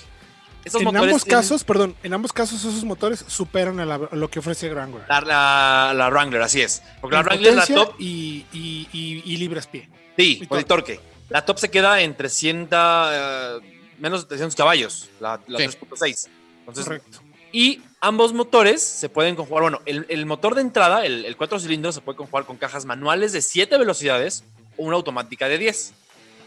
[0.65, 3.95] Esos en motores ambos tienen- casos, perdón, en ambos casos esos motores superan a, la-
[4.13, 5.05] a lo que ofrece Wrangler.
[5.09, 6.83] La, la- la Wrangler, así es.
[7.01, 7.95] Porque la Wrangler es la top.
[7.99, 9.89] Y, y, y- y libras pie.
[10.19, 11.01] Sí, y por el torque.
[11.31, 12.79] La top se queda en 300,
[13.13, 13.59] eh,
[13.99, 15.65] menos de 300 caballos, la, la Sí.
[15.65, 16.29] 3.6.
[16.61, 17.21] Entonces, Correcto.
[17.53, 19.63] y ambos motores se pueden conjugar.
[19.63, 22.85] Bueno, el, el motor de entrada, el, el 4 cilindros, se puede conjugar con cajas
[22.85, 24.45] manuales de 7 velocidades
[24.77, 25.95] o una automática de 10.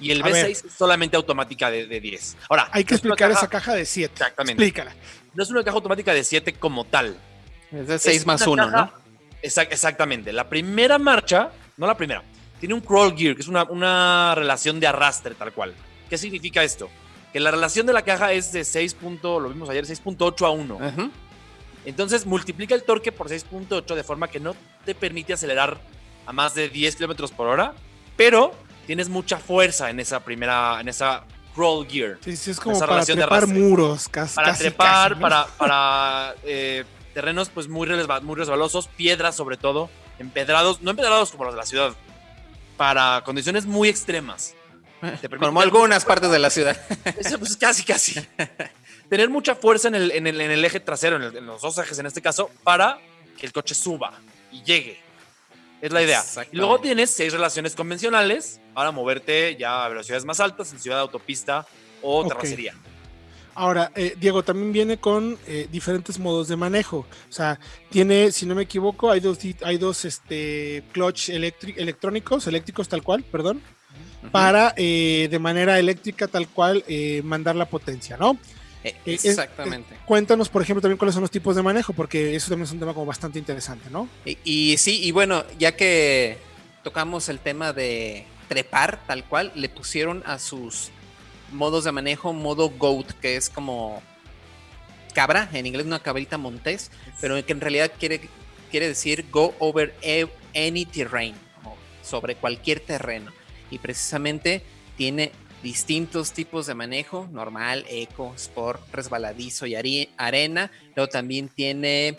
[0.02, 0.48] Y el A ver.
[0.48, 2.38] V6 es solamente automática de, de 10.
[2.50, 4.14] Ahora, Hay que no es una explicar caja- esa caja de 7.
[4.14, 4.64] Exactamente.
[4.64, 4.96] Explícala.
[5.34, 7.16] No es una caja automática de 7 como tal.
[7.72, 9.02] Es de 6 Es más una 1, caja- ¿no?
[9.44, 10.34] Exac- exactamente.
[10.34, 12.24] La primera marcha, no la primera,
[12.60, 15.74] tiene un crawl gear, que es una, una relación de arrastre tal cual.
[16.10, 16.90] ¿Qué significa esto?
[17.32, 18.94] Que la relación de la caja es de 6.
[18.96, 20.78] punto- lo vimos ayer, 6.8 a 1.
[20.82, 21.10] Ajá.
[21.86, 25.80] Entonces multiplica el torque por 6.8 de forma que no te permite acelerar
[26.26, 27.74] a más de 10 kilómetros por hora,
[28.16, 28.54] pero
[28.92, 31.24] tienes mucha fuerza en esa primera, en esa
[31.56, 32.18] crawl gear.
[32.26, 33.58] Sí, sí, es como para trepar arrastre.
[33.58, 34.10] muros.
[34.10, 35.22] Casi, Para casi, trepar, casi, ¿no?
[35.22, 41.32] para, para eh, terrenos pues muy, resba- muy resbalosos, piedras sobre todo, empedrados, no empedrados
[41.32, 41.94] como los de la ciudad,
[42.76, 44.56] para condiciones muy extremas.
[45.22, 46.76] Te Como algunas partes de la ciudad.
[47.18, 48.20] Eso, pues casi, casi.
[49.10, 51.62] Tener mucha fuerza en el, en el, en el eje trasero, en, el- en los
[51.62, 53.00] dos ejes en este caso, para
[53.40, 54.12] que el coche suba
[54.52, 55.00] y llegue.
[55.82, 56.24] Es la idea.
[56.52, 61.00] Y luego tienes seis relaciones convencionales para moverte ya a velocidades más altas en ciudad,
[61.00, 61.66] autopista
[62.02, 62.74] o terracería.
[63.54, 67.00] Ahora, eh, Diego, también viene con eh, diferentes modos de manejo.
[67.30, 72.88] O sea, tiene, si no me equivoco, hay dos, hay dos este, clutch electrónicos, eléctricos
[72.88, 73.62] tal cual, perdón,
[74.32, 78.38] para eh, de manera eléctrica tal cual eh, mandar la potencia, ¿no?
[78.84, 79.98] Eh, Eh, es- Exactamente.
[80.06, 82.80] Cuéntanos, por ejemplo, también cuáles son los tipos de manejo, porque eso también es un
[82.80, 84.08] tema como bastante interesante, ¿no?
[84.26, 86.38] Y, y sí, y bueno, ya que
[86.84, 90.90] tocamos el tema de trepar tal cual, le pusieron a sus
[91.54, 94.04] modos de manejo modo GOAT, que es como
[95.14, 98.20] cabra, en inglés una cabrita montés, pero que en realidad quiere,
[98.70, 101.34] quiere decir go over e- any terrain,
[102.04, 103.32] sobre cualquier terreno.
[103.70, 104.62] Y precisamente
[104.98, 105.32] tiene
[105.64, 109.76] distintos tipos de manejo, normal, eco, sport, resbaladizo y
[110.18, 110.72] arena.
[110.94, 112.18] Luego también tiene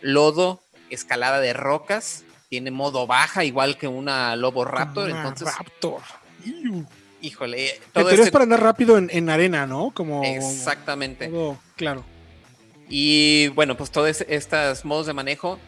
[0.00, 5.10] lodo, escalada de rocas, tiene modo baja, igual que una Lobo Raptor.
[5.10, 6.00] Una entonces, Raptor.
[6.44, 6.86] Iu.
[7.20, 9.90] híjole, Que todo pero es este- para andar rápido en, en arena, ¿no?
[9.94, 10.22] Como.
[10.24, 11.28] Exactamente.
[11.28, 12.04] todo- claro.
[12.88, 15.58] Y bueno, pues todos estos modos de manejo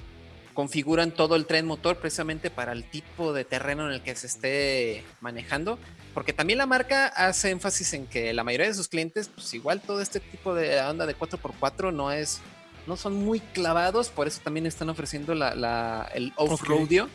[0.55, 4.27] configuran todo el tren motor precisamente para el tipo de terreno en el que se
[4.27, 5.79] esté manejando.
[6.15, 9.81] Porque también la marca hace énfasis en que la mayoría de sus clientes, pues igual
[9.81, 12.41] todo este tipo de onda de 4x4 no es,
[12.87, 17.09] no son muy clavados, por eso también están ofreciendo la, la- el off-roadio.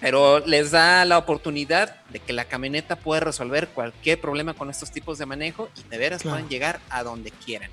[0.00, 4.90] Pero les da la oportunidad de que la camioneta pueda resolver cualquier problema con estos
[4.90, 6.36] tipos de manejo y de veras Claro.
[6.36, 7.70] puedan llegar a donde quieran.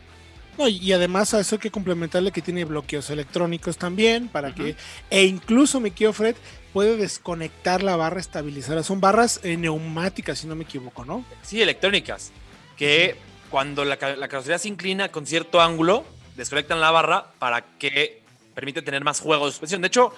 [0.57, 4.75] No, y además a eso hay que complementarle que tiene bloqueos electrónicos también, para que,
[5.09, 6.35] e incluso mi querido Fred
[6.71, 8.83] puede desconectar la barra estabilizadora.
[8.83, 11.25] Son barras eh, neumáticas, si no me equivoco, ¿no?
[11.41, 12.31] Sí, electrónicas.
[12.77, 13.15] Que
[13.49, 18.21] cuando la, la carrocería se inclina con cierto ángulo, desconectan la barra para que
[18.53, 19.81] permite tener más juego de suspensión.
[19.81, 20.13] De hecho,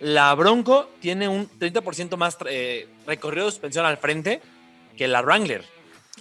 [0.00, 4.40] la Bronco tiene un 30% más eh, recorrido de suspensión al frente
[4.96, 5.64] que la Wrangler.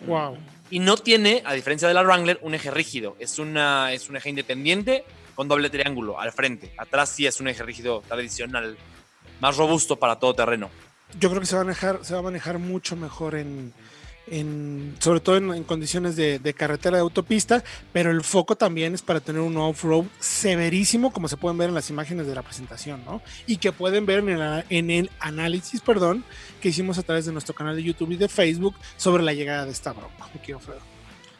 [0.06, 0.38] Wow.
[0.70, 3.16] Y no tiene, a diferencia de la Wrangler, un eje rígido.
[3.20, 5.04] Es, una, es un eje independiente
[5.36, 6.74] con doble triángulo al frente.
[6.78, 8.78] Atrás sí es un eje rígido tradicional,
[9.40, 10.70] más robusto para todo terreno.
[11.20, 13.74] Yo creo que se va a manejar, se va a manejar mucho mejor en,
[15.00, 19.42] sobre todo en, condiciones de, carretera de autopista, pero el foco también es para tener
[19.42, 23.22] un off-road severísimo, como se pueden ver en las imágenes de la presentación, ¿no?
[23.48, 24.20] Y que pueden ver
[24.70, 26.24] en el, análisis, perdón,
[26.62, 29.66] que hicimos a través de nuestro canal de YouTube y de Facebook sobre la llegada
[29.66, 30.28] de esta bronca.
[30.34, 30.82] Mi querido Fredo.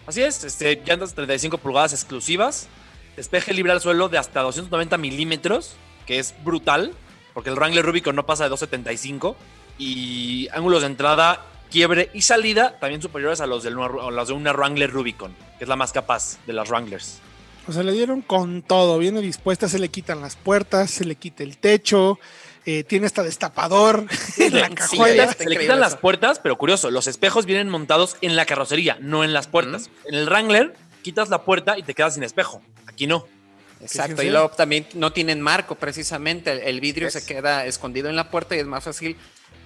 [0.08, 2.68] Así es, este, llantas 35 pulgadas exclusivas,
[3.16, 5.76] despeje libre al suelo de hasta 290 milímetros,
[6.08, 6.94] que es brutal,
[7.36, 9.36] porque el Wrangler Rubicon no pasa de 275,
[9.78, 14.28] y ángulos de entrada, quiebre y salida también superiores a los, del, nuevo- a los
[14.28, 17.20] de una Wrangler Rubicon, que es la más capaz de las Wranglers.
[17.68, 21.16] O sea, le dieron con todo, viene dispuesta, se le quitan las puertas, se le
[21.16, 22.18] quita el techo,
[22.66, 24.06] eh, tiene hasta destapador
[24.38, 25.32] en la cajuela.
[25.34, 29.24] Se le quitan las puertas, pero curioso, los espejos vienen montados en la carrocería, no
[29.24, 29.90] en las puertas.
[30.06, 32.62] En el Wrangler quitas la puerta y te quedas sin espejo.
[32.88, 33.26] Aquí no.
[33.82, 37.14] Exacto, y luego también no tienen marco precisamente, el, el vidrio Es.
[37.14, 39.16] se queda escondido en la puerta y es más fácil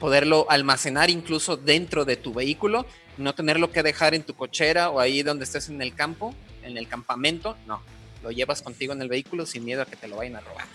[0.04, 2.86] poderlo almacenar incluso dentro de tu vehículo,
[3.18, 6.78] no tenerlo que dejar en tu cochera o ahí donde estés en el campo, en
[6.78, 7.82] el campamento, no,
[8.22, 10.66] lo llevas contigo en el vehículo sin miedo a que te lo vayan a robar.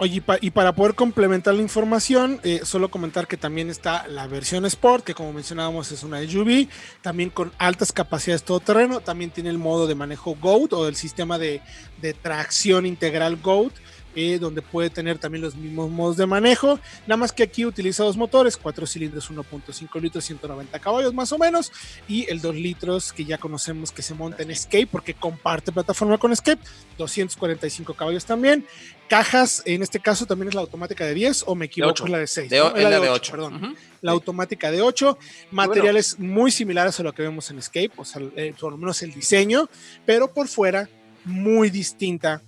[0.00, 4.06] Oye, y, pa- y para poder complementar la información, eh, solo comentar que también está
[4.06, 6.68] la versión Sport, que como mencionábamos es una SUV,
[7.02, 11.36] también con altas capacidades todoterreno, también tiene el modo de manejo GOAT o el sistema
[11.36, 11.62] de,
[12.00, 13.72] de tracción integral GOAT,
[14.18, 18.02] eh, donde puede tener también los mismos modos de manejo, nada más que aquí utiliza
[18.02, 21.70] dos motores, 4 cilindros, 1.5 litros, 190 caballos más o menos,
[22.08, 26.18] y el 2 litros que ya conocemos que se monta en Escape porque comparte plataforma
[26.18, 26.60] con Escape,
[26.96, 28.66] 245 caballos también.
[29.08, 32.18] Cajas, en este caso también es la automática de 10 o me equivoco, es la
[32.18, 32.50] de 6.
[32.50, 32.74] De, ¿no?
[32.74, 33.30] es la la de 8, 8.
[33.30, 33.76] perdón.
[34.00, 35.16] La automática de 8,
[35.52, 39.00] materiales muy similares a lo que vemos en Escape, o sea, eh, por lo menos
[39.02, 39.70] el diseño,
[40.04, 40.88] pero por fuera
[41.24, 42.42] muy distinta.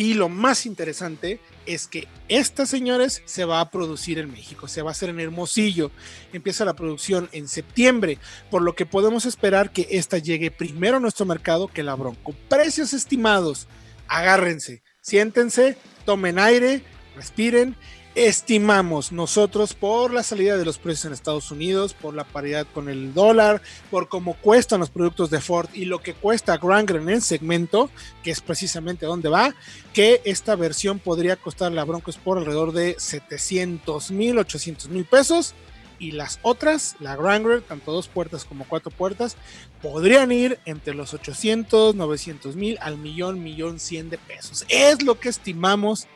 [0.00, 4.80] Y lo más interesante es que esta, señores, se va a producir en México, se
[4.80, 5.90] va a hacer en Hermosillo.
[6.32, 8.16] Empieza la producción en septiembre,
[8.50, 12.34] por lo que podemos esperar que esta llegue primero a nuestro mercado que la Bronco.
[12.48, 13.68] Precios estimados,
[14.08, 16.82] agárrense, siéntense, tomen aire,
[17.14, 17.76] respiren.
[18.16, 22.88] Estimamos nosotros por la salida de los precios en Estados Unidos, por la paridad con
[22.88, 27.08] el dólar, por cómo cuestan los productos de Ford y lo que cuesta Wrangler en
[27.08, 27.88] el segmento,
[28.24, 29.54] que es precisamente donde va,
[29.92, 35.54] que esta versión podría costar la Broncos por alrededor de 700 mil, 800 mil pesos.
[36.00, 39.36] Y las otras, la Wrangler, tanto dos puertas como cuatro puertas,
[39.82, 44.64] podrían ir entre los 800, 900 mil al millón, millón 100 de pesos.
[44.70, 46.08] Es lo que estimamos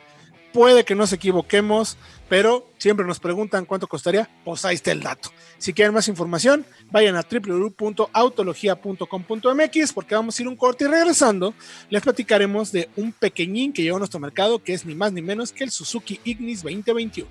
[0.55, 1.97] puede que nos equivoquemos,
[2.29, 5.29] pero siempre nos preguntan cuánto costaría, pues ahí el dato.
[5.57, 11.53] Si quieren más información, vayan a www.autologia.com.mx porque vamos a ir un corte y regresando
[11.89, 15.21] les platicaremos de un pequeñín que llegó a nuestro mercado que es ni más ni
[15.21, 17.29] menos que el Suzuki Ignis 2021.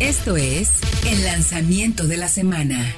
[0.00, 2.94] Esto es el lanzamiento de la semana.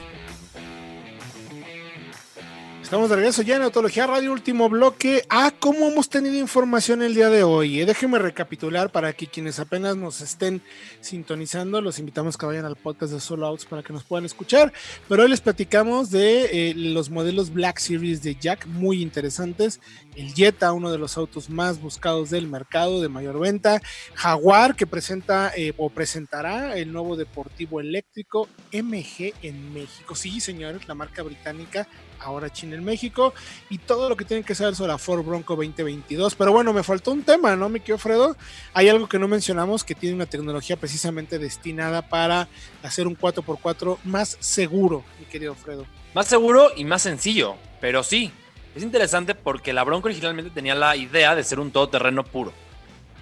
[2.86, 5.24] Estamos de regreso ya en Autología Radio, último bloque.
[5.28, 7.80] Ah, ¿cómo hemos tenido información el día de hoy?
[7.80, 10.62] Eh, déjenme recapitular para que quienes apenas nos estén
[11.00, 14.72] sintonizando, los invitamos que vayan al podcast de Solo Outs para que nos puedan escuchar.
[15.08, 19.80] Pero hoy les platicamos de eh, los modelos Black Series de Jack, muy interesantes.
[20.14, 23.82] El Jetta, uno de los autos más buscados del mercado, de mayor venta.
[24.14, 30.14] Jaguar, que presenta eh, o presentará el nuevo deportivo eléctrico MG en México.
[30.14, 31.88] Sí, señores, la marca británica
[32.20, 33.34] ahora China en México
[33.70, 36.34] y todo lo que tienen que saber sobre la Ford Bronco 2022.
[36.34, 38.36] Pero bueno, me faltó un tema, ¿no, mi querido Fredo?
[38.74, 42.48] Hay algo que no mencionamos que tiene una tecnología precisamente destinada para
[42.82, 45.86] hacer un 4x4 más seguro, mi querido Fredo.
[46.14, 48.32] Más seguro y más sencillo, pero sí.
[48.74, 52.52] Es interesante porque la Bronco originalmente tenía la idea de ser un todoterreno puro.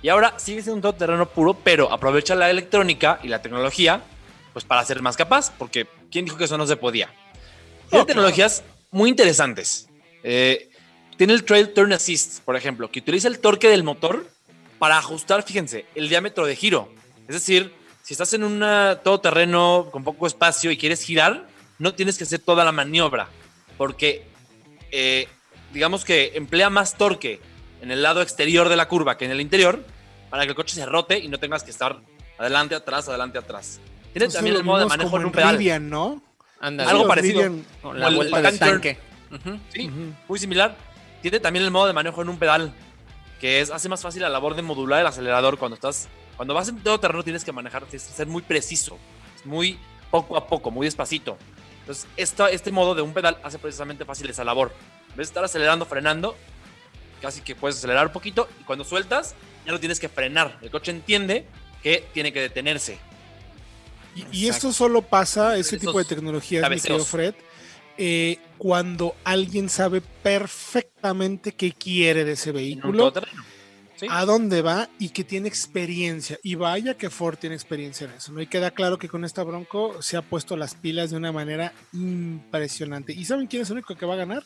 [0.03, 4.03] Y ahora sigue siendo un todoterreno puro, pero aprovecha la electrónica y la tecnología
[4.55, 7.11] pues para ser más capaz, porque ¿quién dijo que eso no se podía?
[7.91, 8.63] Tiene tecnologías
[8.95, 9.89] muy interesantes.
[10.23, 10.71] Eh,
[11.17, 14.27] tiene el Trail Turn Assist, por ejemplo, que utiliza el torque del motor
[14.79, 16.89] para ajustar, fíjense, el diámetro de giro.
[17.27, 18.61] Es decir, si estás en un
[19.03, 21.49] todoterreno con poco espacio y quieres girar,
[21.81, 23.29] no tienes que hacer toda la maniobra,
[23.77, 24.27] porque
[24.93, 25.27] eh,
[25.73, 27.41] digamos que emplea más torque
[27.83, 29.85] en el lado exterior de la curva que en el interior,
[30.31, 31.99] para que el coche se rote y no tengas que estar
[32.39, 33.81] adelante, atrás, adelante, atrás.
[34.13, 35.57] Tiene Entonces, también el modo de manejo en un pedal.
[35.57, 36.23] Rivian, ¿no?
[36.61, 36.91] Ándale.
[36.91, 37.43] Algo parecido.
[37.83, 38.99] Con la vuelta del tanque.
[39.31, 39.59] Ujú.
[39.73, 40.15] Sí, Ujú.
[40.29, 40.77] muy similar.
[41.23, 42.73] Tiene también el modo de manejo en un pedal,
[43.41, 46.69] que es hace más fácil la labor de modular el acelerador cuando estás cuando vas
[46.69, 48.99] en todo terreno tienes que manejar, tienes que ser muy preciso,
[49.37, 49.79] es muy
[50.11, 51.39] poco a poco, muy despacito.
[51.81, 54.73] Entonces, esta, este modo de un pedal hace precisamente fácil esa labor.
[55.11, 56.37] En vez de estar acelerando, frenando,
[57.21, 60.59] casi que puedes acelerar un poquito y cuando sueltas ya no tienes que frenar.
[60.63, 61.47] El coche entiende
[61.83, 62.99] que tiene que detenerse.
[64.15, 67.35] Y, y esto solo pasa, ese tipo de tecnologías, mi querido Fred,
[67.97, 73.13] eh, cuando alguien sabe perfectamente qué quiere de ese vehículo,
[74.11, 76.39] a dónde va y que tiene experiencia.
[76.43, 78.41] Y vaya que Ford tiene experiencia en eso, ¿no?
[78.41, 81.73] Y queda claro que con esta Bronco se ha puesto las pilas de una manera
[81.93, 83.13] impresionante.
[83.13, 84.43] ¿Y saben quién es el único que va a ganar?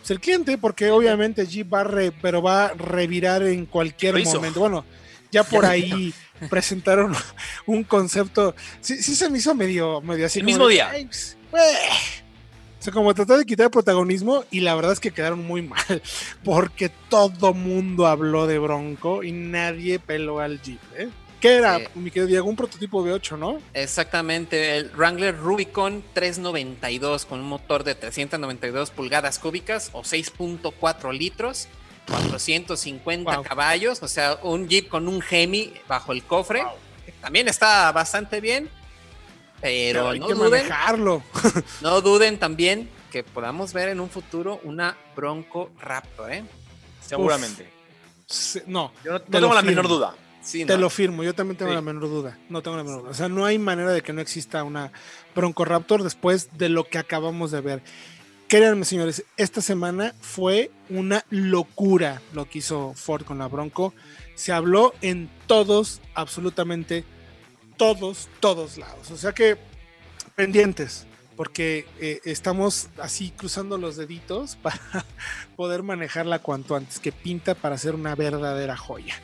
[0.00, 4.60] Pues el cliente, porque obviamente Jeep va re- pero va a revirar en cualquier momento.
[4.60, 4.84] Bueno,
[5.30, 6.12] ya por ahí
[6.48, 7.14] presentaron
[7.66, 8.54] un concepto.
[8.80, 10.40] Sí, sí se me hizo medio, medio así.
[10.40, 10.90] El mismo de, día.
[10.90, 11.62] "Ay, pues, güey".
[12.80, 16.02] O sea, como tratar de quitar protagonismo y la verdad es que quedaron muy mal
[16.42, 20.80] porque todo mundo habló de Bronco y nadie peló al Jeep.
[20.96, 21.08] ¿eh?
[21.40, 22.48] ¿Qué era, mi querido Diego?
[22.48, 23.58] Un prototipo V8, ¿no?
[23.72, 31.68] Exactamente, el Wrangler Rubicon 392 con un motor de 392 pulgadas cúbicas o 6.4 litros,
[32.10, 33.44] 450 Wow.
[33.44, 36.62] caballos, o sea, un Jeep con un Hemi bajo el cofre.
[37.20, 38.68] También está bastante bien,
[39.60, 41.22] pero hay no que duden, manejarlo.
[41.82, 46.44] no duden también que podamos ver en un futuro una Bronco Raptor, ¿eh?
[47.00, 47.70] Seguramente.
[48.26, 50.14] Sí, No, Yo no, no te tengo la menor duda.
[50.42, 50.78] Sí, te ¿no?
[50.80, 51.74] lo firmo, yo también tengo Sí.
[51.74, 52.38] la menor duda.
[52.48, 53.10] No tengo la menor duda.
[53.10, 54.90] O sea, no hay manera de que no exista una
[55.34, 57.82] Bronco Raptor después de lo que acabamos de ver.
[58.50, 63.94] Créanme señores, esta semana fue una locura lo que hizo Ford con la Bronco.
[64.34, 67.04] Se habló en todos, absolutamente
[67.76, 69.12] todos, todos lados.
[69.12, 69.56] O sea que
[70.34, 74.80] pendientes, porque eh, estamos así cruzando los deditos para
[75.54, 79.14] poder manejarla cuanto antes, que pinta para ser una verdadera joya.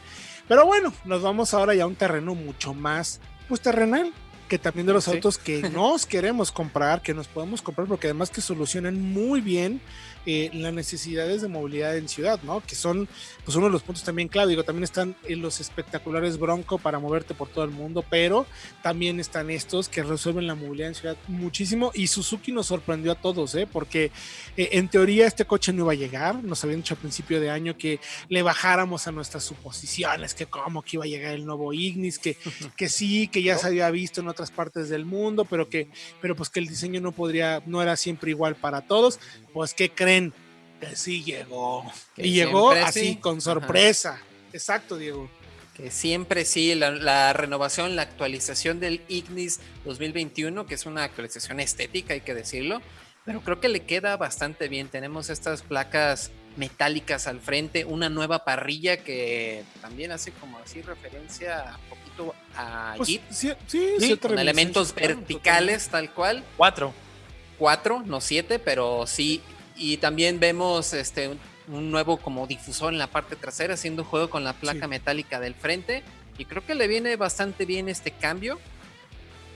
[0.47, 3.19] Pero bueno, nos vamos ahora ya a un terreno mucho más,
[3.49, 4.13] pues terrenal,
[4.49, 5.13] que también de los Sí.
[5.13, 9.81] autos que nos queremos comprar, que nos podemos comprar, porque además que solucionan muy bien
[10.27, 12.61] eh, las necesidades de movilidad en ciudad, ¿no?
[12.61, 13.09] Que son
[13.45, 14.51] pues uno de los puntos también clave.
[14.51, 18.45] Digo, también están en los espectaculares Bronco para moverte por todo el mundo, pero
[18.83, 21.93] también están estos que resuelven la movilidad en ciudad muchísimo.
[21.95, 23.69] Y Suzuki nos sorprendió a todos, ¿eh?
[23.71, 24.11] Porque
[24.57, 26.43] eh, en teoría este coche no iba a llegar.
[26.43, 30.83] Nos habían dicho a principio de año que le bajáramos a nuestras suposiciones, que cómo
[30.83, 32.37] que iba a llegar el nuevo Ignis, que,
[32.77, 35.89] que sí, que ya se había visto en otras partes del mundo, pero que,
[36.21, 39.21] pero pues que el diseño no podría, no era siempre igual para todos.
[39.53, 40.16] Pues, ¿qué creen?
[40.81, 41.91] Que sí llegó.
[42.15, 43.17] Que y llegó así, sí.
[43.17, 43.41] con Ajá.
[43.41, 44.21] sorpresa.
[44.53, 45.31] Exacto, Diego.
[45.75, 51.61] Que siempre sí, la, la renovación, la actualización del Ignis 2021, que es una actualización
[51.61, 52.81] estética, hay que decirlo,
[53.27, 54.89] pero creo que le queda bastante bien.
[54.89, 61.77] Tenemos estas placas metálicas al frente, una nueva parrilla que también hace como así referencia
[61.85, 66.95] un poquito a Pues, Jeep, sí, sí, Sí, con elementos verticales tal cual, Cuatro.
[67.59, 69.43] cuatro, no siete, pero sí.
[69.77, 74.31] Y también vemos este un, un nuevo como difusor en la parte trasera, haciendo juego
[74.31, 74.89] con la placa Sí.
[74.89, 76.03] metálica del frente.
[76.39, 78.59] Y creo que le viene bastante bien este cambio.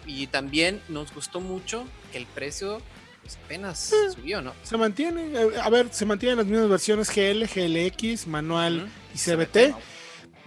[0.07, 2.81] Y también nos gustó mucho que el precio
[3.23, 3.97] pues, apenas Eh.
[4.15, 4.55] subió, ¿no?
[4.63, 8.89] Se mantiene, eh, a ver, se mantienen las mismas versiones GL, GLX, manual Ujú.
[9.15, 9.75] y CBT.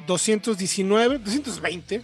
[0.07, 2.01] 219, 220,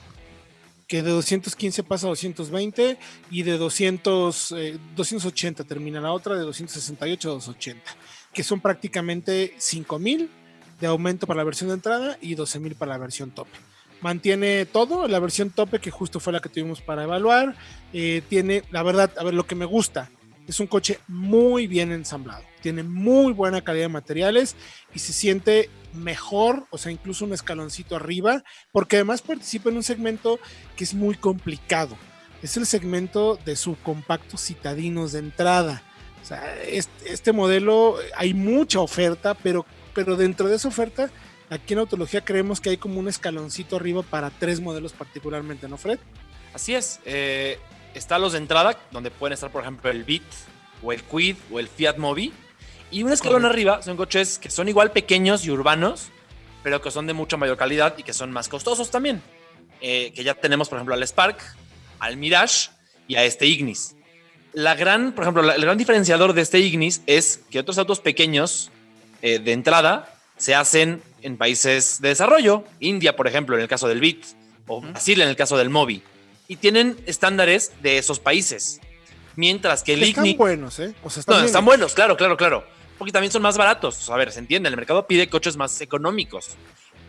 [0.89, 2.97] que de 215 pasa a 220
[3.29, 7.91] y de 200, eh, 280 termina la otra, de 268 a 280,
[8.33, 10.31] que son prácticamente 5000
[10.81, 13.51] de aumento para la versión de entrada y 12000 para la versión tope.
[14.01, 17.55] Mantiene todo, la versión tope que justo fue la que tuvimos para evaluar,
[17.93, 20.09] eh, tiene, la verdad, a ver, lo que me gusta,
[20.49, 24.55] es un coche muy bien ensamblado, tiene muy buena calidad de materiales
[24.93, 29.83] y se siente mejor, o sea, incluso un escaloncito arriba, porque además participa en un
[29.83, 30.39] segmento
[30.75, 31.95] que es muy complicado.
[32.41, 35.83] Es el segmento de subcompactos citadinos de entrada.
[36.23, 41.11] O sea, este, modelo hay mucha oferta, pero, pero dentro de esa oferta,
[41.49, 45.77] aquí en Autología creemos que hay como un escaloncito arriba para tres modelos particularmente, ¿no,
[45.77, 45.99] Fred?
[46.53, 46.99] Así es.
[47.05, 47.59] eh,
[47.93, 50.23] está los de entrada, donde pueden estar, por ejemplo, el Beat,
[50.83, 52.31] o el Quid, o el Fiat Mobi.
[52.91, 53.53] Y un escalón Correcto.
[53.53, 56.09] arriba son coches que son igual pequeños y urbanos,
[56.63, 59.21] pero que son de mucha mayor calidad y que son más costosos también.
[59.81, 61.37] Eh, que ya tenemos, por ejemplo, al Spark,
[61.99, 62.69] al Mirage
[63.07, 63.95] y a este Ignis.
[64.53, 67.99] La gran, por ejemplo, la- el gran diferenciador de este Ignis es que otros autos
[67.99, 68.71] pequeños
[69.21, 73.87] eh, de entrada se hacen en países de desarrollo, India, por ejemplo, en el caso
[73.87, 74.17] del Beat,
[74.65, 74.81] o.
[74.81, 76.01] Brasil en el caso del Mobi,
[76.49, 78.81] y tienen estándares de esos países.
[79.37, 80.93] Mientras que el Están Ignis buenos, ¿eh?
[81.03, 82.65] O sea, están, no, están buenos, claro, claro, claro.
[82.97, 84.09] Porque también son más baratos.
[84.09, 86.49] A ver, se entiende, el mercado pide coches más económicos.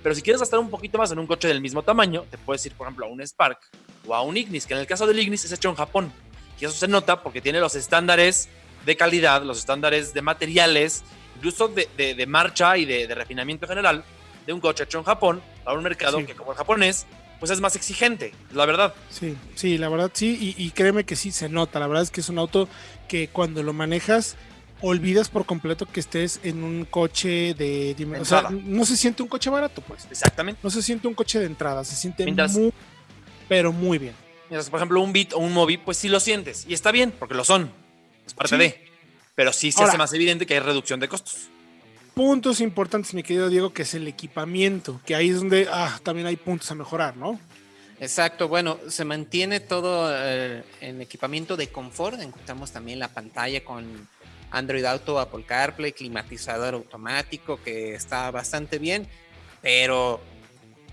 [0.03, 2.65] Pero si quieres gastar un poquito más en un coche del mismo tamaño, te puedes
[2.67, 3.59] ir, por ejemplo, a un Spark
[4.07, 6.13] o a un Ignis, que en el caso del Ignis es hecho en Japón.
[6.61, 8.49] Y eso se nota porque tiene los estándares
[8.87, 11.03] de calidad, los estándares de materiales,
[11.37, 14.05] incluso de, de- de marcha y de, de refinamiento general
[14.47, 16.27] de un coche hecho en Japón para un mercado Sí.
[16.27, 17.07] que, como el japonés,
[17.41, 18.95] pues es más exigente, la verdad.
[19.11, 21.81] Sí, sí, la verdad sí, y, y créeme que sí se nota.
[21.81, 22.69] La verdad es que es un auto
[23.09, 24.37] que cuando lo manejas
[24.83, 29.23] olvidas por completo que estés en un coche de, dime- o sea, no se siente
[29.23, 30.07] un coche barato, pues.
[30.11, 30.61] Exactamente.
[30.63, 32.73] No se siente un coche de entrada, se siente Mientras- muy,
[33.49, 34.15] pero muy bien.
[34.49, 36.65] Mientras, por ejemplo, un Beat o un Mobi, pues sí lo sientes.
[36.69, 37.71] Y está bien, porque lo son.
[38.27, 38.61] Es parte Sí.
[38.63, 38.85] de.
[39.35, 41.49] Pero sí se Ahora- hace más evidente que hay reducción de costos.
[42.15, 46.27] Puntos importantes, mi querido Diego, que es el equipamiento, que ahí es donde ah, también
[46.27, 47.39] hay puntos a mejorar, ¿no?
[48.01, 52.21] Exacto, bueno, se mantiene todo eh, en equipamiento de confort.
[52.21, 54.09] Encontramos también la pantalla con
[54.51, 59.07] Android Auto, Apple CarPlay, climatizador automático, que está bastante bien,
[59.63, 60.21] pero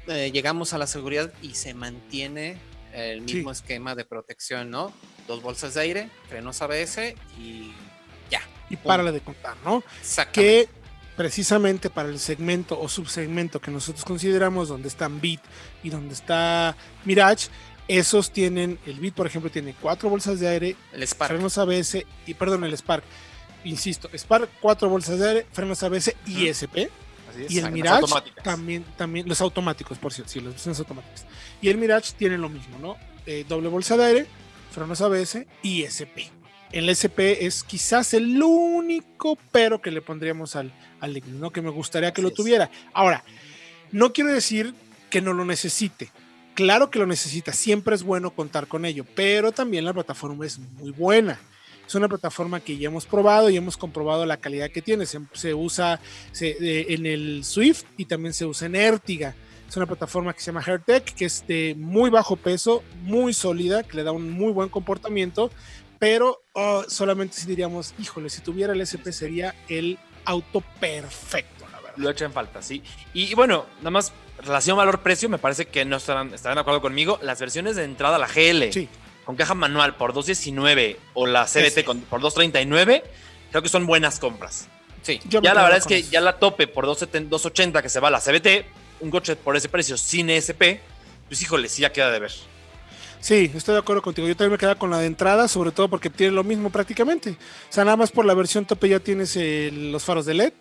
[0.07, 2.57] eh, llegamos a la seguridad y se mantiene
[2.93, 3.35] el Sí.
[3.35, 4.91] mismo esquema de protección, ¿no?
[5.27, 7.71] Dos bolsas de aire, frenos ABS y
[8.29, 8.41] ya.
[8.69, 9.81] Y párale de contar, ¿no?
[10.33, 10.67] Que
[11.17, 15.41] precisamente para el segmento o subsegmento que nosotros consideramos donde están Beat
[15.83, 17.47] y donde está Mirage,
[17.89, 21.31] esos tienen, el Beat por ejemplo tiene cuatro bolsas de aire, El Spark.
[21.33, 23.03] frenos ABS y perdón, el Spark,
[23.63, 26.45] insisto, Spark cuatro bolsas de aire, frenos ABS y Ujú.
[26.53, 26.77] SP
[27.31, 27.51] Así es.
[27.51, 28.43] y el Mirage automáticas.
[28.43, 31.25] también, también, los automáticos por cierto, sí, las versiones automáticas.
[31.61, 32.95] Y el Mirage tiene lo mismo, ¿no?
[33.25, 34.25] Eh, doble bolsa de aire,
[34.71, 36.29] frenos ABS y SP.
[36.71, 41.51] El SP es quizás el único pero que le pondríamos al, al ¿no?
[41.51, 42.33] Que me gustaría que Así lo es.
[42.33, 42.69] tuviera.
[42.93, 43.23] Ahora,
[43.91, 44.73] no quiero decir
[45.09, 46.11] que no lo necesite.
[46.55, 50.57] Claro que lo necesita, siempre es bueno contar con ello, pero también la plataforma es
[50.59, 51.39] muy buena.
[51.87, 55.05] Es una plataforma que ya hemos probado y hemos comprobado la calidad que tiene.
[55.05, 56.01] Se, se usa
[56.33, 59.35] se- de- en el Swift y también se usa en Ertiga.
[59.69, 63.83] Es una plataforma que se llama AirTech, que es de muy bajo peso, muy sólida,
[63.83, 65.51] que le da un muy buen comportamiento,
[65.99, 71.79] pero oh, solamente si diríamos, híjole, si tuviera el SP sería el auto perfecto, la
[71.79, 71.97] verdad.
[71.97, 72.83] Lo echan falta, sí.
[73.13, 76.81] Y, y bueno, nada más, relación valor-precio, me parece que no estarán, estarán de acuerdo
[76.81, 77.19] conmigo.
[77.21, 78.87] Las versiones de entrada, la GL, Sí,
[79.25, 83.03] con caja manual por 219 o la CBT con- por 239,
[83.51, 84.67] creo que son buenas compras.
[85.03, 85.19] Sí.
[85.29, 86.11] yo Ya la verdad es que eso.
[86.11, 88.65] ya la tope por 270 280 que se va a la CBT,
[88.99, 90.81] un coche por ese precio sin ESP,
[91.27, 92.31] pues híjole, sí ya queda de ver.
[93.19, 94.27] Sí, estoy de acuerdo contigo.
[94.27, 97.31] Yo también me quedaba con la de entrada, sobre todo porque tiene lo mismo prácticamente.
[97.31, 100.53] O sea, nada más por la versión tope ya tienes eh, los faros de LED,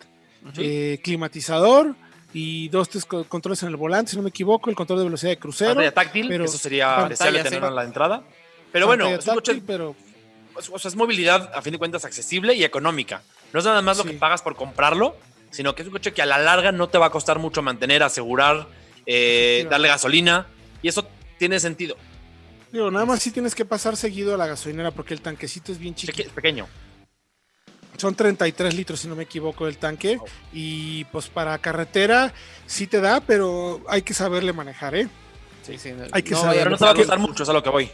[0.57, 1.95] eh, climatizador
[2.33, 5.05] y dos, tres co- controles en el volante, si no me equivoco, el control de
[5.05, 5.71] velocidad de crucero.
[5.71, 7.43] Pantalla táctil, pero- eso sería deseable sí.
[7.45, 8.23] tenerlo en la entrada.
[8.71, 9.95] Pero bueno, es un coche táctil, pero
[10.55, 13.21] o sea, es movilidad a fin de cuentas accesible y económica.
[13.53, 15.15] No es nada más lo que pagas por comprarlo,
[15.51, 17.61] sino que es un coche que a la larga no te va a costar mucho
[17.61, 18.67] mantener, asegurar,
[19.05, 20.47] eh, darle gasolina.
[20.81, 21.95] Y eso tiene sentido.
[22.77, 25.79] Digo, nada más sí tienes que pasar seguido a la gasolinera porque el tanquecito es
[25.79, 26.21] bien chiquito.
[26.21, 26.67] Es pequeño.
[27.97, 30.17] Son 33 litros, si no me equivoco, el tanque.
[30.21, 30.25] Oh.
[30.53, 32.33] Y pues para carretera
[32.67, 35.09] sí te da, pero hay que saberle manejar, ¿eh?
[35.63, 35.93] Sí, sí.
[36.11, 36.49] Hay que No saber.
[36.49, 37.91] vaya Pero no te va a costar mucho, es a lo que voy.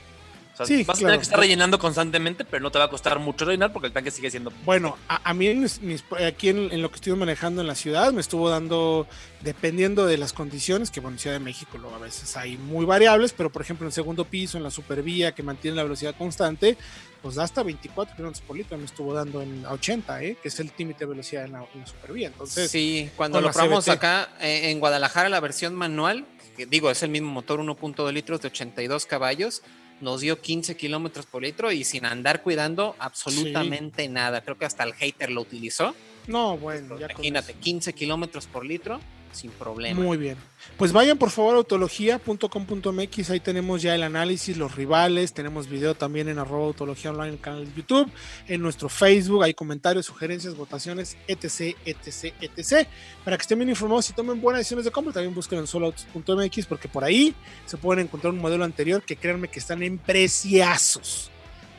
[0.53, 2.89] O sea, Sí, vas a tener que estar rellenando constantemente, pero no te va a
[2.89, 4.51] costar mucho rellenar porque el tanque sigue siendo.
[4.65, 7.67] Bueno, a, a mí en mis- mis- aquí en, en lo que estoy manejando en
[7.67, 9.07] la ciudad me estuvo dando,
[9.41, 12.85] dependiendo de las condiciones, que bueno, en Ciudad de México luego a veces hay muy
[12.85, 16.15] variables, pero por ejemplo en el segundo piso, en la supervía que mantiene la velocidad
[16.15, 16.77] constante,
[17.23, 20.37] pues da hasta 24 kilómetros por litro, me estuvo dando en a 80, ¿eh?
[20.41, 22.27] que es el límite de velocidad en la, en la supervía.
[22.27, 26.25] Entonces, Sí, cuando lo probamos acá eh, en Guadalajara, la versión manual,
[26.55, 29.63] que digo, es el mismo motor 1.2 litros de 82 caballos,
[30.03, 34.41] nos dio 15 kilómetros por litro y sin andar cuidando absolutamente nada.
[34.41, 35.95] Creo que hasta el hater lo utilizó.
[36.27, 37.61] no, bueno, ya Imagínate, eso.
[37.61, 38.99] 15 kilómetros por litro
[39.34, 40.01] sin problema.
[40.01, 40.38] Muy bien.
[40.77, 45.93] Pues vayan por favor a autología.com.mx, ahí tenemos ya el análisis, los rivales, tenemos video
[45.93, 48.09] también en arroba autología online en el canal de YouTube,
[48.47, 52.88] en nuestro Facebook, hay comentarios, sugerencias, votaciones, etc, etc, etc.
[53.23, 56.65] Para que estén bien informados y tomen buenas decisiones de compra, también busquen en soloautos.mx
[56.65, 61.29] porque por ahí se pueden encontrar un modelo anterior que créanme que están en preciazos.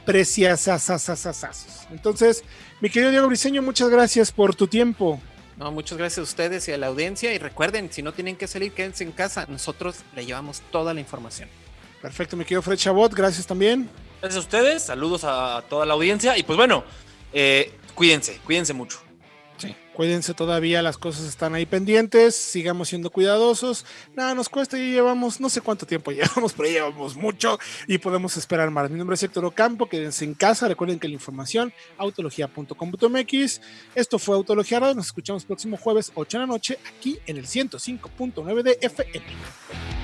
[0.05, 1.89] Preciazazazazazazos.
[1.91, 2.45] Entonces,
[2.81, 5.21] mi querido Diego Briseño, muchas gracias por tu tiempo.
[5.57, 7.33] No, muchas gracias a ustedes y a la audiencia.
[7.33, 9.47] Y recuerden, si no tienen que salir, quédense en casa.
[9.49, 11.49] Nosotros le llevamos toda la información.
[12.03, 13.89] Perfecto, mi querido Fred Chabot, gracias también.
[14.21, 16.37] Gracias a ustedes, saludos a toda la audiencia.
[16.37, 16.85] Y pues bueno,
[17.33, 19.04] eh, cuídense, cuídense mucho.
[19.95, 23.87] Cuídense todavía, las cosas están ahí pendientes, sigamos siendo cuidadosos.
[24.17, 27.99] Nada, nos cuesta y llevamos, no sé cuánto tiempo llevamos, pero ya llevamos mucho y
[27.99, 28.91] podemos esperar más.
[28.91, 33.61] Mi nombre es Héctor Ocampo, quédense en casa, recuerden que la información, autología.com.mx.
[33.95, 37.47] Esto fue Autología Radio, nos escuchamos próximo jueves 8 de la noche aquí en el
[37.47, 40.04] 105.9 de FM.